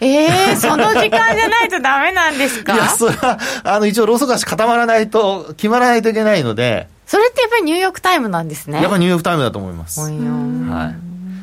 [0.00, 2.72] え えー、その時間じゃないとダメなんですか？
[2.74, 6.88] いや、それは、あの、一応、ローソク足固まらないと、決まらないといけないので。
[7.06, 8.80] それってやっぱりニューヨークタイムなんですね。
[8.80, 10.00] やっぱりニューヨークタイムだと思います。
[10.00, 10.12] はい。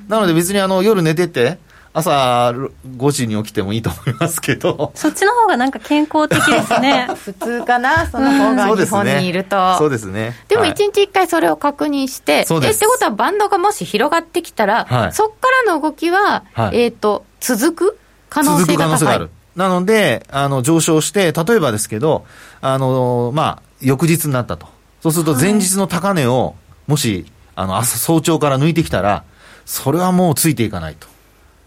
[0.09, 1.59] なので別にあの、夜寝てて、
[1.93, 4.91] 朝5時に起きてもいいと思いますけど。
[4.95, 7.09] そっちの方がなんか健康的ですね。
[7.15, 9.77] 普通かな、その方が日本にいると。
[9.77, 10.35] そうですね。
[10.47, 17.97] でも1日1回それを確認して、はい、えってことはバンドがもし広がってきたら、はい、そこからの動きは、はい、えっ、ー、と、続く
[18.29, 18.77] 可能性が高い。
[18.77, 19.29] 続く可能性がある。
[19.55, 22.25] なので、あの、上昇して、例えばですけど、
[22.61, 24.67] あの、まあ、翌日になったと。
[25.01, 26.55] そうすると前日の高値を、
[26.87, 27.25] もし、
[27.55, 29.23] あの、朝早朝から抜いてきたら、
[29.65, 31.10] それはもうついていかないと。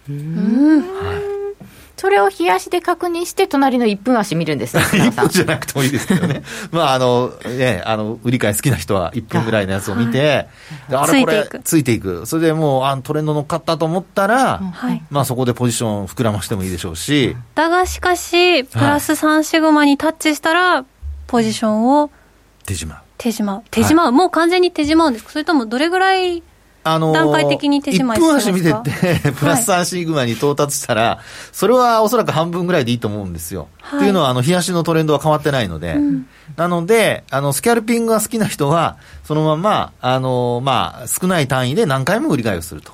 [0.08, 1.34] はい
[1.96, 6.42] それを冷やしで確認して、隣の1分足見るんです、 1分じゃなくてもいいですけどね、
[6.72, 10.48] まああのね、あの売り買い好きな人は1分ぐらいのやつを見て、
[10.90, 17.36] あれこれ、ついていく、それでもうあトレンド乗っかったと思ったら、はい、まあそこでポジション膨らましてもいいでしょうし。
[17.54, 20.84] だがしかし、プラス3シグマにタッチしたら、
[21.28, 22.10] ポジションを
[22.66, 22.98] 手締まう。
[23.18, 23.62] 手締まう。
[23.70, 25.30] 手締まう、はい、もう完全に手締まうんですか？
[25.30, 26.42] それともどれぐらい
[26.84, 31.18] あのー、段階的に手締まい1分足見てって、プラス3シグマに到達したら、はい、
[31.50, 33.68] それはおそらく半分ぐらいでいいと思うんですよ。
[33.80, 36.26] はい、っていうのは、あの、冷やしのトレンドは変わってないので、うん、
[36.56, 42.92] なので、あの、スキャルピングが好きな人は、そのまま、あのー、まあ、少ない単位で何回も売り買いをすると。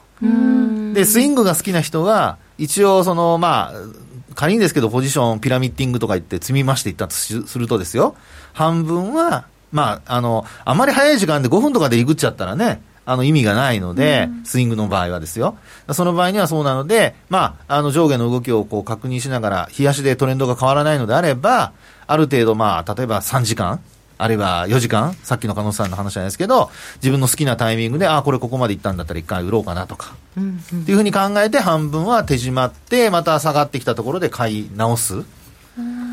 [0.95, 8.15] で、スイングが好きな人は、一応、その、まあ、仮にですけど、ポジション、ピラミッティングとか言って積み増していったとするとですよ、
[8.53, 15.57] 半分は、まあ、あの、あまり早い時間で5分とかでいぐっちゃったらね、あの意味がないので、うん、スイングの場合はですよ。
[15.93, 21.73] その場合にはそうなので、まあ、あの上下の動きをこう確認しながら、冷やしでトレンドが変わらないのであれば、
[22.07, 23.81] ある程度まあ、例えば3時間、
[24.19, 35.25] あるいは4時間、さっきの加納さんの話じゃないですけど、自分の好きなタイミングで、ああ、これここまで行ったんだったら一回売ろうかなとか、うんうん、っていうふうに考えて、半分は手締まって、また下がってきたところで買い直す。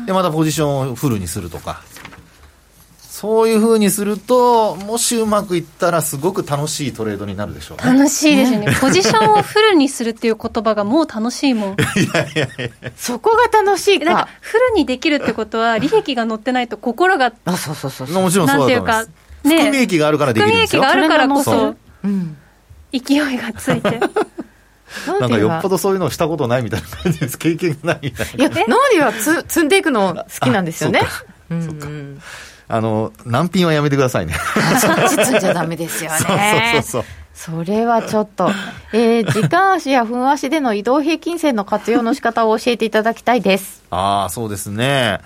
[0.06, 1.82] で、またポジションをフルにするとか。
[3.20, 11.72] そういうふうにすると、もしうまくいったら、すごく楽しいトレードになるでしょう、ね、楽しいですね、ポジションをフルにするっていう言葉がもう楽しいもん。
[11.74, 11.74] い
[12.14, 14.04] やいやいやそこが楽しいか。
[14.04, 19.10] なんか、フルにできるってことは、利益が乗ってないと心が、あそうそうそうもちろんそうだと思います。
[19.42, 20.82] ね、含み益があるからできるんですよ。
[20.84, 22.36] 含み益があるからこそ、うん、
[22.92, 24.00] 勢いがついて。
[25.20, 27.36] なんかよっぽどそういうのをしたことないみたいな感じです。
[27.36, 28.44] 経験がないみたいな。
[28.46, 31.02] いや、ノーリはつ積んでいくの好きなんですよね。
[31.50, 31.88] そっか。
[32.68, 34.34] あの、難品はやめてくださいね。
[34.80, 36.18] そっちつんじゃダメですよね。
[36.20, 37.04] そうそうそう
[37.38, 38.50] それはちょっと、
[38.92, 43.84] えー、時間足や分足での移動平均線の活用の仕方を教えていただきたいです。
[43.90, 45.20] ああ、そうですね。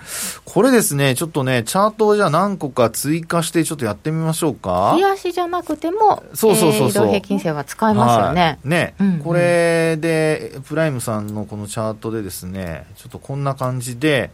[0.45, 4.93] これですね、ちょっとね、チャートをじゃあ何個か追加してちょっとやってみましょうか。
[4.95, 8.41] 日足じゃなくても、そうそうそう移動平均線は使えますよね。
[8.41, 14.29] はい、ね、うんうん、これで、プライムさんのこのチャートでですね、ちょっとこんな感じで、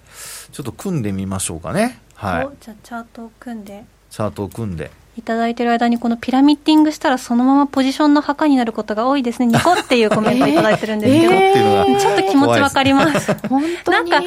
[0.51, 2.01] ちょっと組んでみましょうかね。
[2.19, 3.85] はい、じゃあチャートを組んで。
[4.09, 4.91] チャートを組んで。
[5.17, 9.47] いただいてる間にこのピラミッティングしたらそのままポジションの墓になることが多いですね。
[9.47, 13.33] ニコっていうコメント いただいてるんですけど、えー、ちょっと気持ちわかります。
[13.47, 14.21] 本当なんか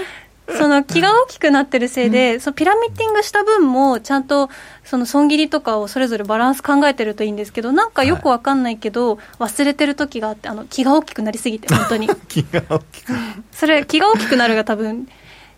[0.49, 4.49] その気が大きくなってるせいで、うん、そのピラミッティングした分もちゃんと
[4.85, 12.09] その損切りとかをそれぞれバランス考えてるといいんですけどなんかよくわかんないけど、忘れてる時があってあの気が大きくなりすぎて本当に。
[12.29, 13.13] 気が大きく
[13.53, 15.09] それ気が大きくなるが多分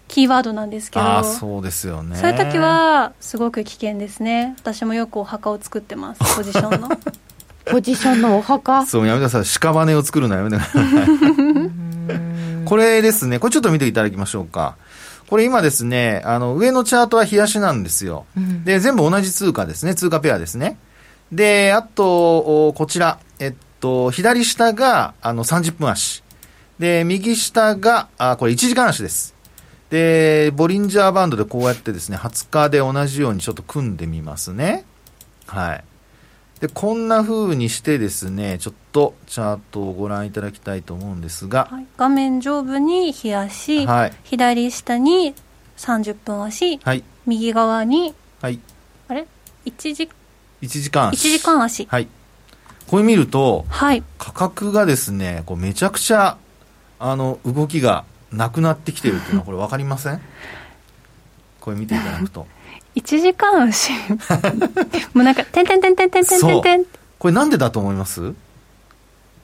[0.09, 2.17] キーワードなんですけどあそうですよね。
[2.17, 4.55] そういう時はすごく危険ですね。
[4.59, 6.21] 私もよくお墓を作ってます。
[6.37, 6.89] ポジションの。
[7.65, 9.59] ポジションのお墓そうやめてください。
[9.59, 10.85] 屍を作るのやめてください。
[12.67, 13.39] これですね。
[13.39, 14.77] これちょっと見ていただきましょうか。
[15.29, 19.95] これ今ですねあの上のチャートは冷やしなんですよ、うん、で全部同じ通貨ですね。
[19.95, 20.79] 通貨ペアですね。
[21.33, 23.19] であとこちら。
[23.39, 26.25] えっとと、左下が、あの、30分足。
[26.79, 29.34] で、右下が、あ、これ1時間足です。
[29.91, 34.85] で、ボリンジャーバンドでこうやってですね、20日で同じようにちょっと組んでみますね。
[35.47, 35.85] はい。
[36.61, 45.35] で、こんな風にしてですね、ちょっとチャートをご覧いただきたいと思うんですが、はい、画面上部に日足、はい左下に
[45.77, 47.05] 30分足、はい。
[47.27, 48.61] 右側にはい。
[49.09, 49.27] あれ
[49.67, 50.09] ？1時
[50.63, 51.29] 1時間足。
[51.29, 52.09] 1時間足はい。
[52.87, 56.39] これ見ると、はい価格がですね、こうめちゃくちゃ、
[56.99, 58.05] あの、動きが
[58.35, 60.21] なくなってきてるっていうのは、これ分かりません？
[61.61, 62.47] これ見ていただくと。
[62.97, 63.91] 1時間足
[65.15, 66.85] もうなんか「てんてんてんてんてんてんてんてん
[67.19, 68.35] これなんでだと思います？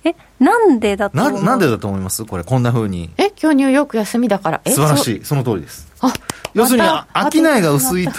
[0.05, 1.43] えなんでだとな思う？
[1.45, 2.24] なんでだと思います？
[2.24, 3.11] これ、こんな風に。
[3.18, 5.24] え今日ニューヨーク休みだから素晴らしい。
[5.24, 5.89] その通りです。
[6.01, 6.12] あ
[6.53, 8.12] 要するに、商いが薄いと。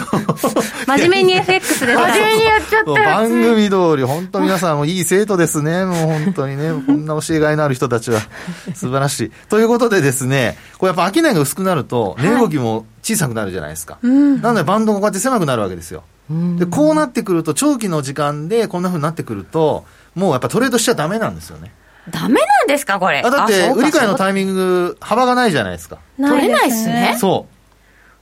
[0.86, 5.84] 真面目に FX で す真面目にやっちゃった番組通り、本当皆さんもいい生徒ですね。
[5.84, 6.72] もう本当にね。
[6.86, 8.20] こんな教えがいのある人たちは。
[8.74, 9.32] 素晴らしい。
[9.48, 13.98] ということでですね、これやっぱ商いが薄くなると、値動きも小さくなるじゃないですか。
[14.02, 16.02] うんなのでバンドがこうやって狭くなるわけですよ。
[16.30, 21.72] で、こうなってくると、長期の時間でこんな風になってくると、もうやっぱトレードしちゃダメなんですよね。
[22.10, 25.98] ダメなんですかこれあだって、売り買いのタイミング、幅がないじゃないですか。
[26.18, 27.46] 取れないっすねそ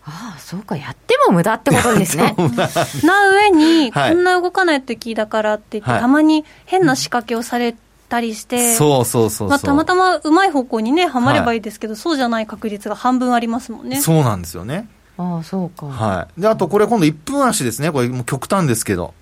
[0.04, 2.34] ああそうかやっても無駄ってことですね
[3.04, 7.76] な上に、はいこんな動かない時だからって言って、はいたまに変な仕掛けをされ
[8.08, 8.76] たりしてう。
[8.76, 9.48] そうそうそうそう。
[9.48, 14.88] まあ、たまたまうまい方向にねはまればいいですけど、そうじゃない確率が半分ありますもんねそうなんですよね。
[15.16, 16.40] ああそうか、はい。
[16.40, 17.90] で、あとこれ今度1分足ですね。
[17.90, 19.14] これもう極端ですけど。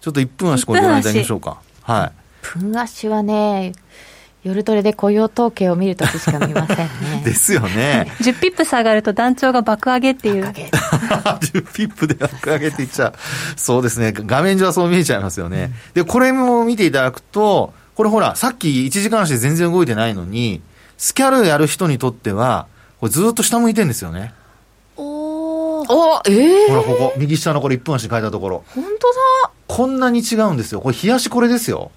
[0.00, 1.58] ちょっと1分足これご覧いただきましょうか。
[1.82, 2.12] はい。
[2.42, 3.72] 分足はね
[4.44, 8.12] 夜トレで雇用統計を見るときしか見ませんね ですよね。
[8.20, 13.12] 10ピップ下がると団長が爆上げっていう爆上げ10ピップで爆上げていっちゃう。
[13.56, 14.12] そうですね。
[14.14, 15.72] 画面上はそう見えちゃいますよね。
[15.94, 20.60] で、これも見ていただくと、これほら、さっき1時間足で全然動いてないのに、
[20.98, 22.66] スキャルやる人にとっては、
[23.00, 24.34] これずっと下向いてんですよね。
[24.96, 27.12] おーおええほら、ここ。
[27.16, 28.64] 右下のこれ1分足に変えたところ。
[28.74, 28.90] 本当
[29.44, 30.80] だこんなに違うんですよ。
[30.80, 31.90] これ、冷やしこれですよ。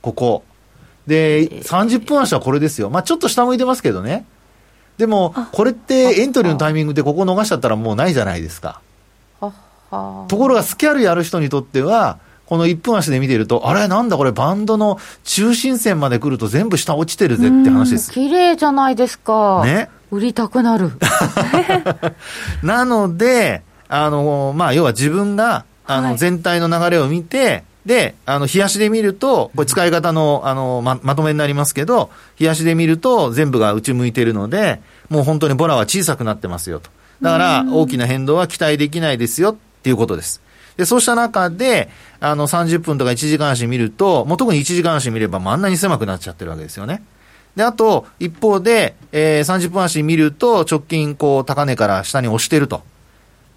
[0.00, 0.42] ここ。
[1.06, 2.90] で、30分足はこれですよ。
[2.90, 4.24] まあちょっと下向いてますけどね。
[4.98, 8.80] でも、これってエントリーのタイミングでここ逃しちゃったらもうないじゃないですか。
[9.90, 18.12] ところがスキャルやる人にとっては、この1分足で見てると、あれなんだこれバンドの中心線まで来ると全部下落ちてるぜって話です。
[18.12, 19.88] 綺麗じゃないですかね。
[20.10, 20.92] 売りたくなる
[22.62, 36.90] なので、あの、まあ、要は自分が、あの、はい全体の流れを見て、で、あの、冷やしで見ると、これ使い方の、あの、ま、まとめになりますけど、冷やしで見ると全部が内向いてるので、もう本当にボラは小さくなってますよと。
[37.20, 40.40] だから、大きな変動は期待できないですよっていうことです。
[40.76, 47.02] で、そうした中で、あの、30分とか1時間足見ると、もう特に1時間足見れば、もうあんなに狭くなっちゃってるわけですよね。
[47.56, 52.82] で、あと、一方で、えー、30分足見ると、直近、こう、高値から下に押してると。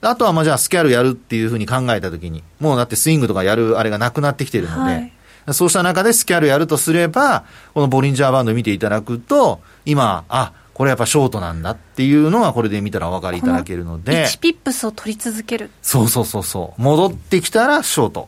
[0.09, 5.11] あとは、まあ、じゃあ、スキャルやるっていうふうに考えたときに、もうだってスイングとかやるあれがなくなってきてるので、はい
[5.53, 7.45] そうした中でスキャルやるとすれば、
[7.75, 16.81] このボリンジャーバンド見ていただくと、今、あ、これやっぱショートなんだっていうのは、これで見たらお分かりいただけるので、1ピップスを取り続けるそうそうそうそう。
[16.81, 18.27] 戻ってきたらショート。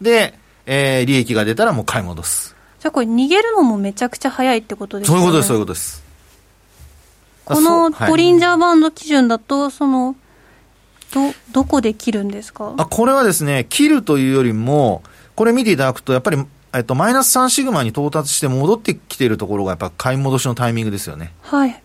[0.00, 0.34] で、
[0.66, 2.56] えー、利益が出たらもう買い戻す。
[2.80, 6.04] じゃあこれ逃げるのもめちゃくちゃ早いってことですよねそういうことです、そういうことです。
[7.44, 10.14] このボリンジャーバンド基準だとその
[11.12, 12.74] どどこで切るんですか？
[12.76, 15.02] あこれはですね、切るというよりも、
[15.34, 16.44] これ見ていただくと、やっぱり、
[16.74, 21.32] えっと、マイナス3シグマに到達して戻ってきているところが、やっぱ買い戻しのタイミングですよね。
[21.42, 21.82] はい。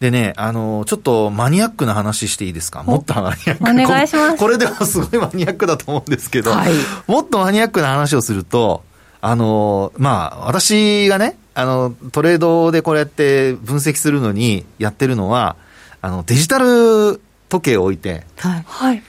[0.00, 2.82] でね、あの、ちょっとマニアックな話していいですか？
[2.82, 4.32] もっとマニアックお願いします。
[4.32, 6.72] ここれでもすごいマニアックだと思うんですけど、はい。
[7.06, 8.82] もっとマニアックな話をすると、
[9.20, 15.56] あの、まあ、私がね、あの、トレードでこれやって分析するのにやってるのは、
[16.02, 17.22] あの、デジタル
[17.54, 19.02] 時計を置いて、はいはい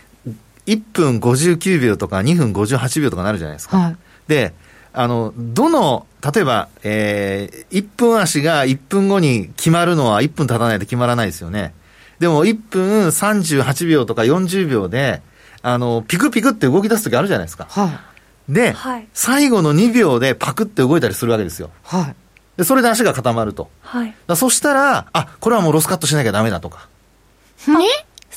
[0.66, 3.78] 1分59秒とか2分58秒とかなるじゃないですか。
[3.78, 4.54] はいで、
[4.92, 11.76] あの、どの、例えば、えー、1分足が1分後に決まるのは1分経たないと決まらないですよね。
[12.18, 15.22] でも1分38秒とか40秒で、
[15.62, 17.68] あの、ピクピクって動き出すときあるじゃないですか。
[17.70, 17.90] はい
[18.52, 21.70] で、はい最後の2秒でパクって動いたりするわけですよ。
[21.84, 22.16] はい
[22.58, 23.70] で、それで足が固まると。
[23.82, 26.88] はいそしたら、あ、これはもうロスカットしなきゃダメだとか。
[27.68, 27.86] ね？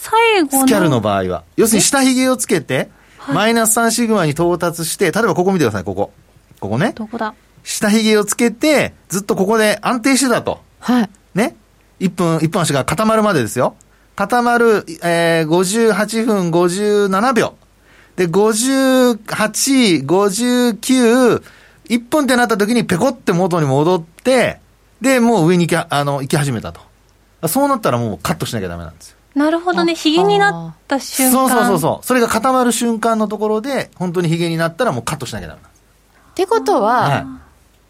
[0.01, 1.45] 最後のスキャルの場合は。
[1.57, 2.91] 要するに下髭をつけて、
[3.33, 6.13] マイナス3シグマに到達して、例えばここ見てください、ここ。
[6.61, 6.93] ここね。
[6.95, 7.35] どこだ？
[7.65, 10.63] 下髭をつけて、ずっとここで安定してたと。
[10.81, 11.57] はいね
[12.01, 13.77] ？1分、1分足が固まるまでですよ。
[14.17, 17.55] 固まる、えー、58分57秒。
[18.17, 21.43] で、58、59、
[21.89, 24.61] 1分ってなった時にペコって元に戻って、
[25.01, 26.81] で、もう上に行きあの行き始めたと。
[27.47, 29.18] そうなったらもうカットしなきゃダメなんですよ。
[29.39, 29.95] なるほどね。
[29.95, 31.33] ヒゲになった瞬間。
[31.33, 32.07] そうそうそうそう。
[32.07, 35.83] それが固まる瞬間のところで、本当にヒゲになったらもうカットしなきゃダメなんです。
[36.31, 37.49] ってことは、はい。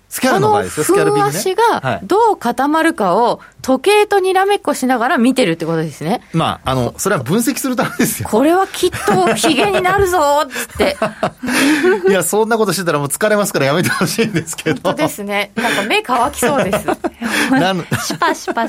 [0.08, 6.22] スキャルの場合ですよ、スキャルがどう固まるかを時計とにらめっこしながら見てるってことですね。
[6.32, 8.28] まあ、あの、それは分析するためですよ。
[8.30, 10.96] これはきっとヒゲになるぞーって。
[12.08, 14.80] いや、そんなことしてたらもう疲れますからやめてほしいんですけど。
[14.82, 15.52] 本当ですね。
[15.54, 16.86] なんか目乾きそうです。
[17.52, 18.66] なんシパシパ。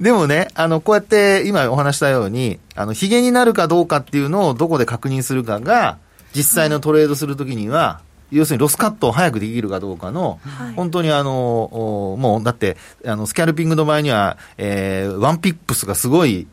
[0.00, 5.98] でもね、あの、こうやって今お話したように、あの、ヒゲになるかどうかっていうのをどこで確認するかが、
[6.34, 10.40] 実際のトレードするときには、要するにロスカットを早くできるかどうかの、
[10.76, 12.76] 本当にあの、おもうだって、
[13.06, 16.46] あの、スキャルピングの場合には、えー、ワンピップスがすごい、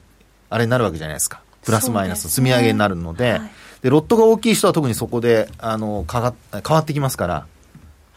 [0.50, 1.42] あれになるわけじゃないですか。
[1.64, 7.48] プラスマイナス、積み上げになるので、はいで、ロットが大きい人は特にそこで、あの、かが変わってきますから、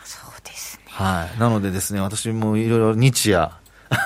[0.04, 0.84] そうですね。
[0.88, 1.40] はい。
[1.40, 3.50] なのでですね、私もいろいろ日夜、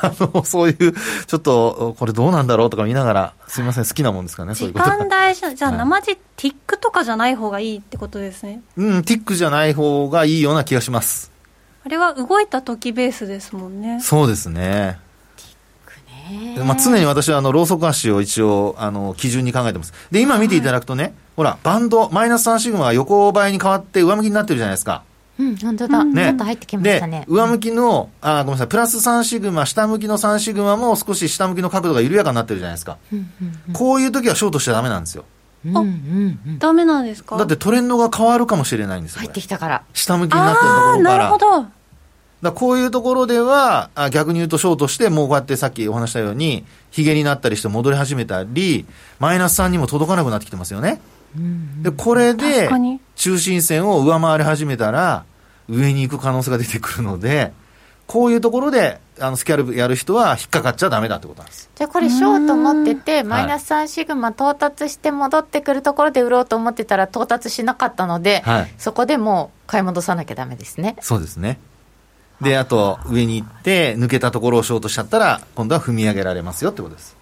[0.03, 0.93] あの、そういう、
[1.26, 5.55] ちょっと、これどうなんだろうとか見ながら、すみません、好きなもんですからね、そうい時うことが間大事。
[5.55, 8.62] じゃあはい生地、ティックとかじゃない方がいいってことですね。
[8.76, 11.30] うん、ティックじゃない方がいいような気がします。
[11.84, 14.01] あれは動いた時ベースですもんね。
[14.01, 14.99] そうですね。
[16.30, 19.93] ねまあ、常に私はあの、ローソク足を一応、あの、基準に考えてます。
[20.11, 25.03] で、今見ていただくとね、ほら、バンド、マイナス3シグマが横ばいに変わって上向きになってるじゃないですか。
[25.39, 26.05] うん、本当だ。
[26.05, 32.99] ねちょっと入ってきましたねで。、上向きの、あ、ごめんなさい、プラス3シグマ、下向きの3シグマも少し下向きの角度が緩やかになってるじゃないですか。
[33.12, 35.24] うんうんこういう時はショートしちゃダメなんですよ。
[35.64, 37.36] うんうんうんうんダメなんですか？
[37.36, 39.20] だってトレンドが変わるかもしれないんですよ。
[39.20, 39.82] 入これってきたから。
[39.93, 41.03] 下向きになってるところから。
[41.03, 41.66] なるほど。
[42.41, 48.86] だこういうところでは、あ逆に言うとショートして、もうこうやってさっきお話したように、ヒゲになったりして戻り始めたり、
[49.18, 51.01] マイナス3にも届かなくなってきてますよね。
[51.82, 55.25] で、これで確かに、中心線を上回り始めたら、
[55.69, 57.53] 上に行く可能性が出てくるので、
[58.07, 61.69] こういうところで、あの、スキャルプやる人は引っかかっちゃダメだってことなんです。
[61.75, 70.97] じゃあこれショート持ってて、マイナス3シグマ到達して戻ってくるところで売ろうと思ってたら到達しなかったので、はいそこでもう買い戻さなきゃダメですね。
[71.01, 71.59] そうですね。
[72.41, 77.16] で、あと、上に行って、抜けたところをショートしちゃったら、今度は踏み上げられますよってことです。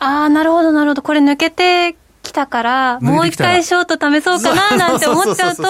[0.00, 1.02] ああ、なるほど、なるほど。
[1.02, 1.96] これ抜けてき
[2.38, 5.62] たから、もう一回ショート試そうかな、なんて思っちゃうと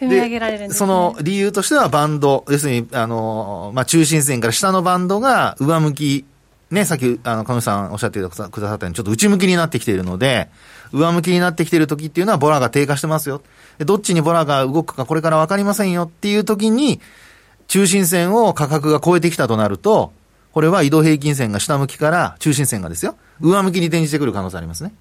[0.00, 0.78] 踏み上げられるんです、ね。
[0.78, 6.24] その理由としてはバンド、要するに、あの、まあ、中心線から下のバンドが上向き、
[6.70, 10.48] ね、さっき、あの、彼女さんおっしゃってくださったように、ちょっと内向きになってきているので、
[10.92, 13.42] 上向きになってきている時っていうのはボラが低下してますよ。
[13.78, 17.00] でどっちにボラが動くかこれから分かりませんよっていう時に、
[17.68, 20.12] 中心線を価格が超えてきたとなると、
[20.52, 24.94] これは移動平均線が下向きから中心線がですよ、上向きに転じてくる可能性ありますね。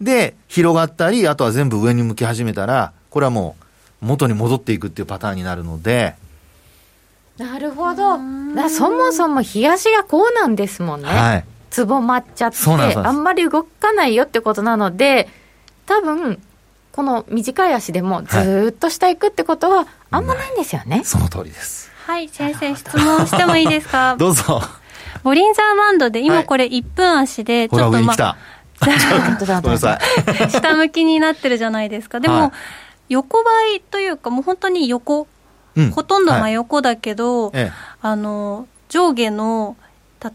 [0.00, 3.56] で、広がったり、あとは全部上に向き始めたら、これはも
[4.02, 6.14] う元に戻っていくっていうパターンになるので、
[7.38, 8.18] なるほど。
[8.56, 11.08] だそもそも冷やしがこうなんですもんね。
[11.08, 11.44] はい。
[11.70, 12.56] つぼまっちゃって、
[12.96, 15.28] あんまり動かないよってことなので、
[15.86, 16.40] 多分、
[16.92, 21.02] この短い足でもずーっと下行くってことはあんまないんですよね。
[21.04, 21.90] その通りです。
[22.06, 24.16] はい、先生、質問してもいいですか？
[24.18, 24.60] どうぞ。
[25.22, 28.24] ボリンザーバンドで、はい今これ1分足で、ちょっとま上に来た。
[28.24, 28.57] 本当だごめんなさい。
[30.50, 32.20] 下向きになってるじゃないですか。
[32.20, 32.50] でも、はい
[33.08, 35.26] 横ばいというか、もう本当に横、
[35.76, 35.90] うん。
[35.90, 36.40] ほとんどはい。
[36.42, 37.72] 真横だけど、ええ。
[38.02, 39.76] あの、上下の、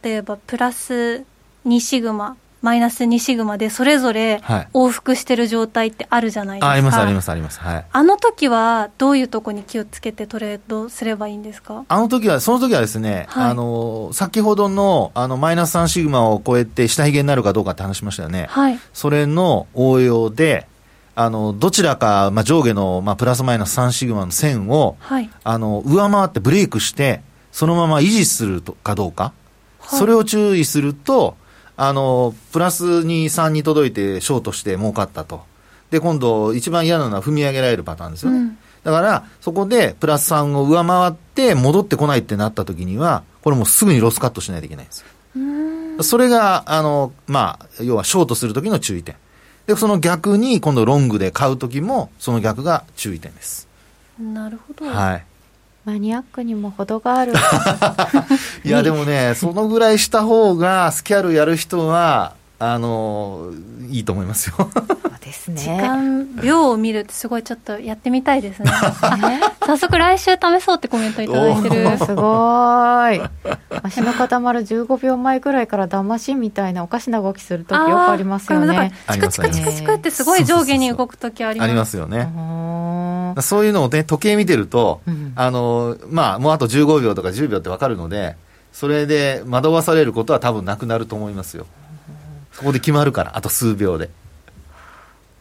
[0.04, 1.24] 例えばプラス
[1.66, 6.68] 2シグマ、マイナス2シグマで、それぞれはい往復してる状態ってあるじゃないですか。
[6.70, 7.59] ああります、あります、あります。
[7.59, 7.86] はい。
[7.91, 11.84] あの時は、どういうとこに気をつけてトレードすればいいんですか？
[11.89, 18.47] あの時は、その時はですね、はいあの、先ほどの、あの、マイナス3シグマを超えて下髭になるかどうかって話しましたよね。
[18.49, 18.80] はい。
[18.93, 20.66] それの応用で、
[21.16, 25.30] あの、どちらか、まあ、上下の、まあ、プラスマイナス3シグマの線を、はい。
[25.43, 29.30] あの、上回ってブレイクして、そのまま維持するとかどうか、は
[29.97, 31.36] いそれを注意すると、
[31.88, 35.43] あの、プラスに3に届いてショートして儲かったと。
[35.91, 38.38] で、今度、一番嫌なのは踏み上げられるパターンですよね。
[38.38, 45.05] うんだから、そこでプラス3を上回って戻ってこないってなった時には、これもうすぐにロスカットしないといけないんです
[45.97, 46.03] よ。
[46.03, 49.15] それが、あの、まあ、要はショートする時の注意点。
[49.67, 53.67] で、その逆に、今度ロングで買う時も、その逆が注意点です。
[54.19, 54.86] なるほど。
[54.86, 55.25] はい。
[55.86, 57.34] マニアックにも程がある。
[58.63, 62.36] いや、でもね、そのぐらいした方が、スキャルやる人は、
[62.72, 63.51] あの、
[63.89, 64.55] いいと思いますよ。
[65.24, 65.82] です時ね。
[65.82, 68.72] 間、秒を見るってすごいちょっとやってみたいですね。
[69.22, 71.97] ね早速来週試そうってコメントいただいてる。
[71.99, 73.30] すごーい。
[73.84, 78.91] 足 の固まる15秒前ぐらいから騙しみたいなおかしな動きするときよくありますよね。
[79.11, 81.70] チクチクチクチクってすごい上下に動くときあります。
[81.70, 82.30] ありますよね。
[83.41, 88.36] そういうのをね、時計見てると、うん、あの、まあ、もうあと15秒とか10秒って分かるので、
[88.72, 91.66] それで惑わされることは多分なくなると思いますよ。
[92.54, 94.10] そこで決まるから、あと数秒で。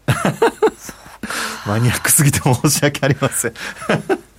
[1.67, 3.55] マニアックすぎて申し訳ありません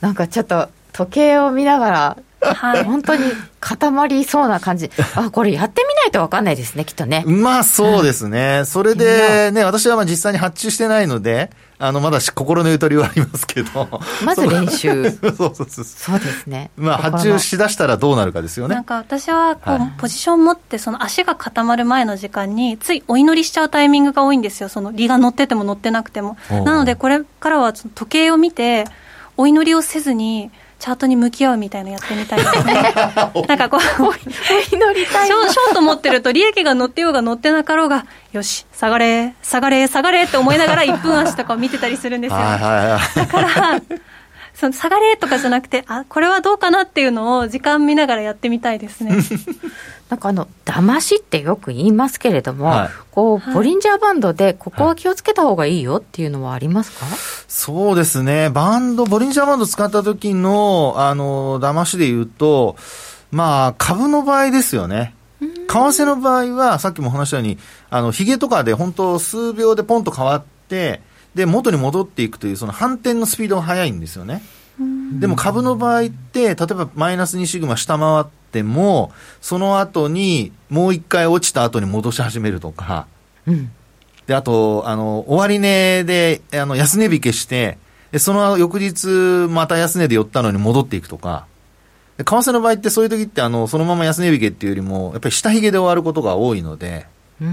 [0.01, 3.21] なんかちょっと時計を見ながらはい、本当に
[3.59, 4.91] 固まりそうな感じ。
[5.15, 7.23] あ、これやってみないと分かんないですね、きっとね。
[7.25, 8.57] まあそうですね。
[8.59, 11.51] うん、それでね、私はまあ実際に発注してないので、
[11.85, 13.89] あの、まだ心のゆとりはありますけど。
[14.23, 15.11] まず練習。
[15.19, 15.83] そうそうそう。
[15.83, 16.71] そうですね。
[16.77, 18.75] まあ発注しだしたらどうなるかですよね。
[18.75, 24.69] なんか私は、こう、はい、ポジション持って、その足が固まる前の時間に、ついお祈りしちゃうタイミングが多いんですよ。
[24.69, 26.37] その、理が乗ってても乗ってなくても。
[26.49, 28.85] なので、これからは時計を見て、
[29.35, 30.51] お祈りをせずに、
[30.83, 32.73] チャートに向き合うみたいなやってみたいですね。
[33.47, 33.79] なんかこう、
[34.75, 35.37] 祈りたいショ。
[35.47, 42.37] ショート持ってると利益が乗ってようが乗ってなかろうが、よし、下がれ、下がれ、下がれって思いながら1分足とかを見てたりするんですよ。
[42.37, 43.81] だから、
[44.53, 49.15] その下がれとかじゃなくて、あ、これはどうかなっていうのを時間見ながらやってみたいですね。
[50.13, 62.75] なんかあの騙しってよく言いますけれども、はい、こうボリンジャーバンドでここは気をつけた方がいいよっていうのはありますか、はい、そうですね、バンド、ボリンジャーバンド使った時のあの騙しで言うと、
[63.31, 65.15] まあ、株の場合ですよね。
[65.41, 67.57] 為替の場合は、さっきも話したように、
[67.89, 71.01] あの、ヒゲとかで本当数秒でポンと変わって、
[71.33, 74.43] で、元に戻っていくという、その反転のスピードが速いんですよね。
[75.19, 83.07] でも株の場合って、例えばマイナス2シグマ下回っても、その後にもう一回落ちた後に戻し始めるとか、
[83.47, 83.71] うん、
[84.27, 87.77] で、あと、あの、終値で、あの、安値引けして、
[88.11, 89.07] で、その翌日、
[89.49, 91.45] また安値で寄ったのに戻っていくとか、
[92.17, 97.07] 為替の場合ってそういう時って、あの、そのまま安値引けっていうよりも、やっぱり下髭で終わることが多いので、
[97.39, 97.45] そ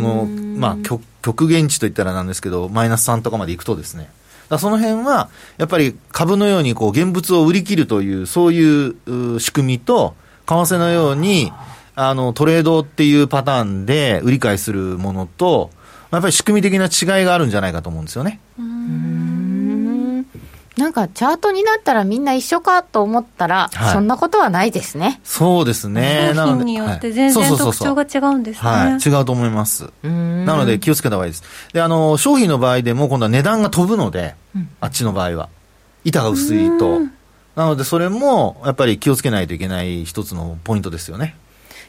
[0.00, 4.08] の、まあ、極極限値といったらなんですけど、マイナス3とかまでいくとですね、
[4.48, 10.14] だその辺は、やっぱり株のようにこう現物を売り切るという、そういう仕組みと、
[10.46, 11.52] 為替のように、
[11.96, 15.70] あの、トレードっていうパターンで売り買いするものと、
[16.10, 18.40] やっぱり仕組み的な違いがあるんじゃないかと思うんですよね。
[20.76, 25.20] なんかチャートになったらみんな一緒かと思ったら、はい、そんなことはないですね。
[25.22, 26.32] そうですね。
[26.34, 28.68] 商品によって全然特徴が違うんですね。
[28.68, 29.92] はい、違うと思います。
[30.02, 31.44] なので気をつけた方がいいです。
[31.72, 35.48] で、あの、商品の場合でも今度は値段が飛ぶので、うん、あっちの場合は。
[36.04, 37.02] 板が薄いと。
[37.56, 41.36] なのでそれもやっぱり気をつけないといけない一つのポイントですよね。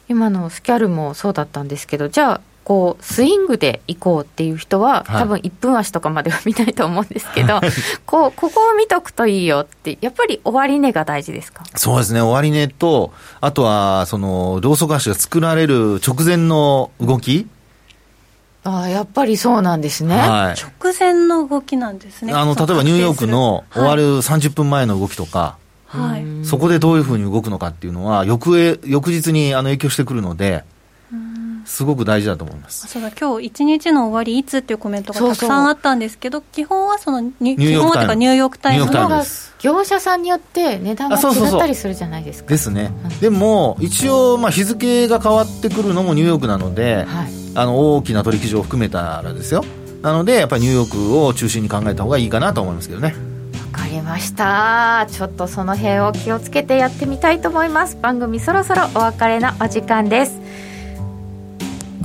[0.07, 7.59] 今のスキャルもそうだったんですけど、じゃあこうスイングで行こうっていう人は、はい、多分1分足とかまでは見ないと思うんですけど、
[8.05, 11.63] こうここを見とくといいよって、やっぱり終値が大事ですか？
[11.76, 17.47] そうですね、終値と、あとはそのローソク足が作られる直前の動き。
[18.66, 22.34] ああ、やっぱりそうなんですね、はい、直前の動きなんですね。
[22.34, 30.63] あの例えばニューヨークの終わる30分前の動きとか、はい、そこでどういうふうに動くのかっていうのは、翌へ翌日にあの影響してくるので。
[31.66, 32.88] すごく大事だと思います。
[32.88, 38.86] そうだ今日一日の終わりいつっていうコメントがたくさんあったんですけど基本はそのニ基本はというかニューヨークタイム。
[38.86, 39.24] の
[39.59, 42.49] 業者さんによって値段が違ったりするじゃないですか。
[42.49, 49.63] ですね、うん、でも一応まあ日付が変わってくるのもニューヨークなので、はい、あの大きな取引所を含めたらですよ。
[50.01, 53.16] なのでやっぱりニューヨークを中心に考えた方がいいかなと思いますけどね。
[53.74, 55.07] わかりました。
[55.09, 57.97] ちょっとその辺を気をつけてやってみたいと思います。
[57.99, 60.45] 番組そろそろお別れのお時間です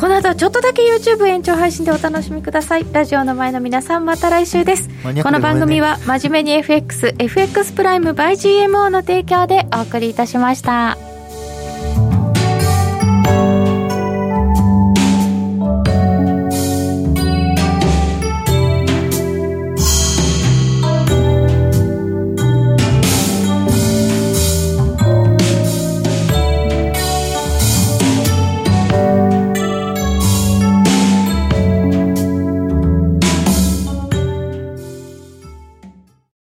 [0.00, 2.86] この後ちょっとだけ YouTube 延長配信でお楽しみください。
[2.90, 4.88] ラジオの前の皆さんまた来週です。
[5.22, 11.09] この番組は真面目に FXFX プライム by GMO の提供でお送りいたしました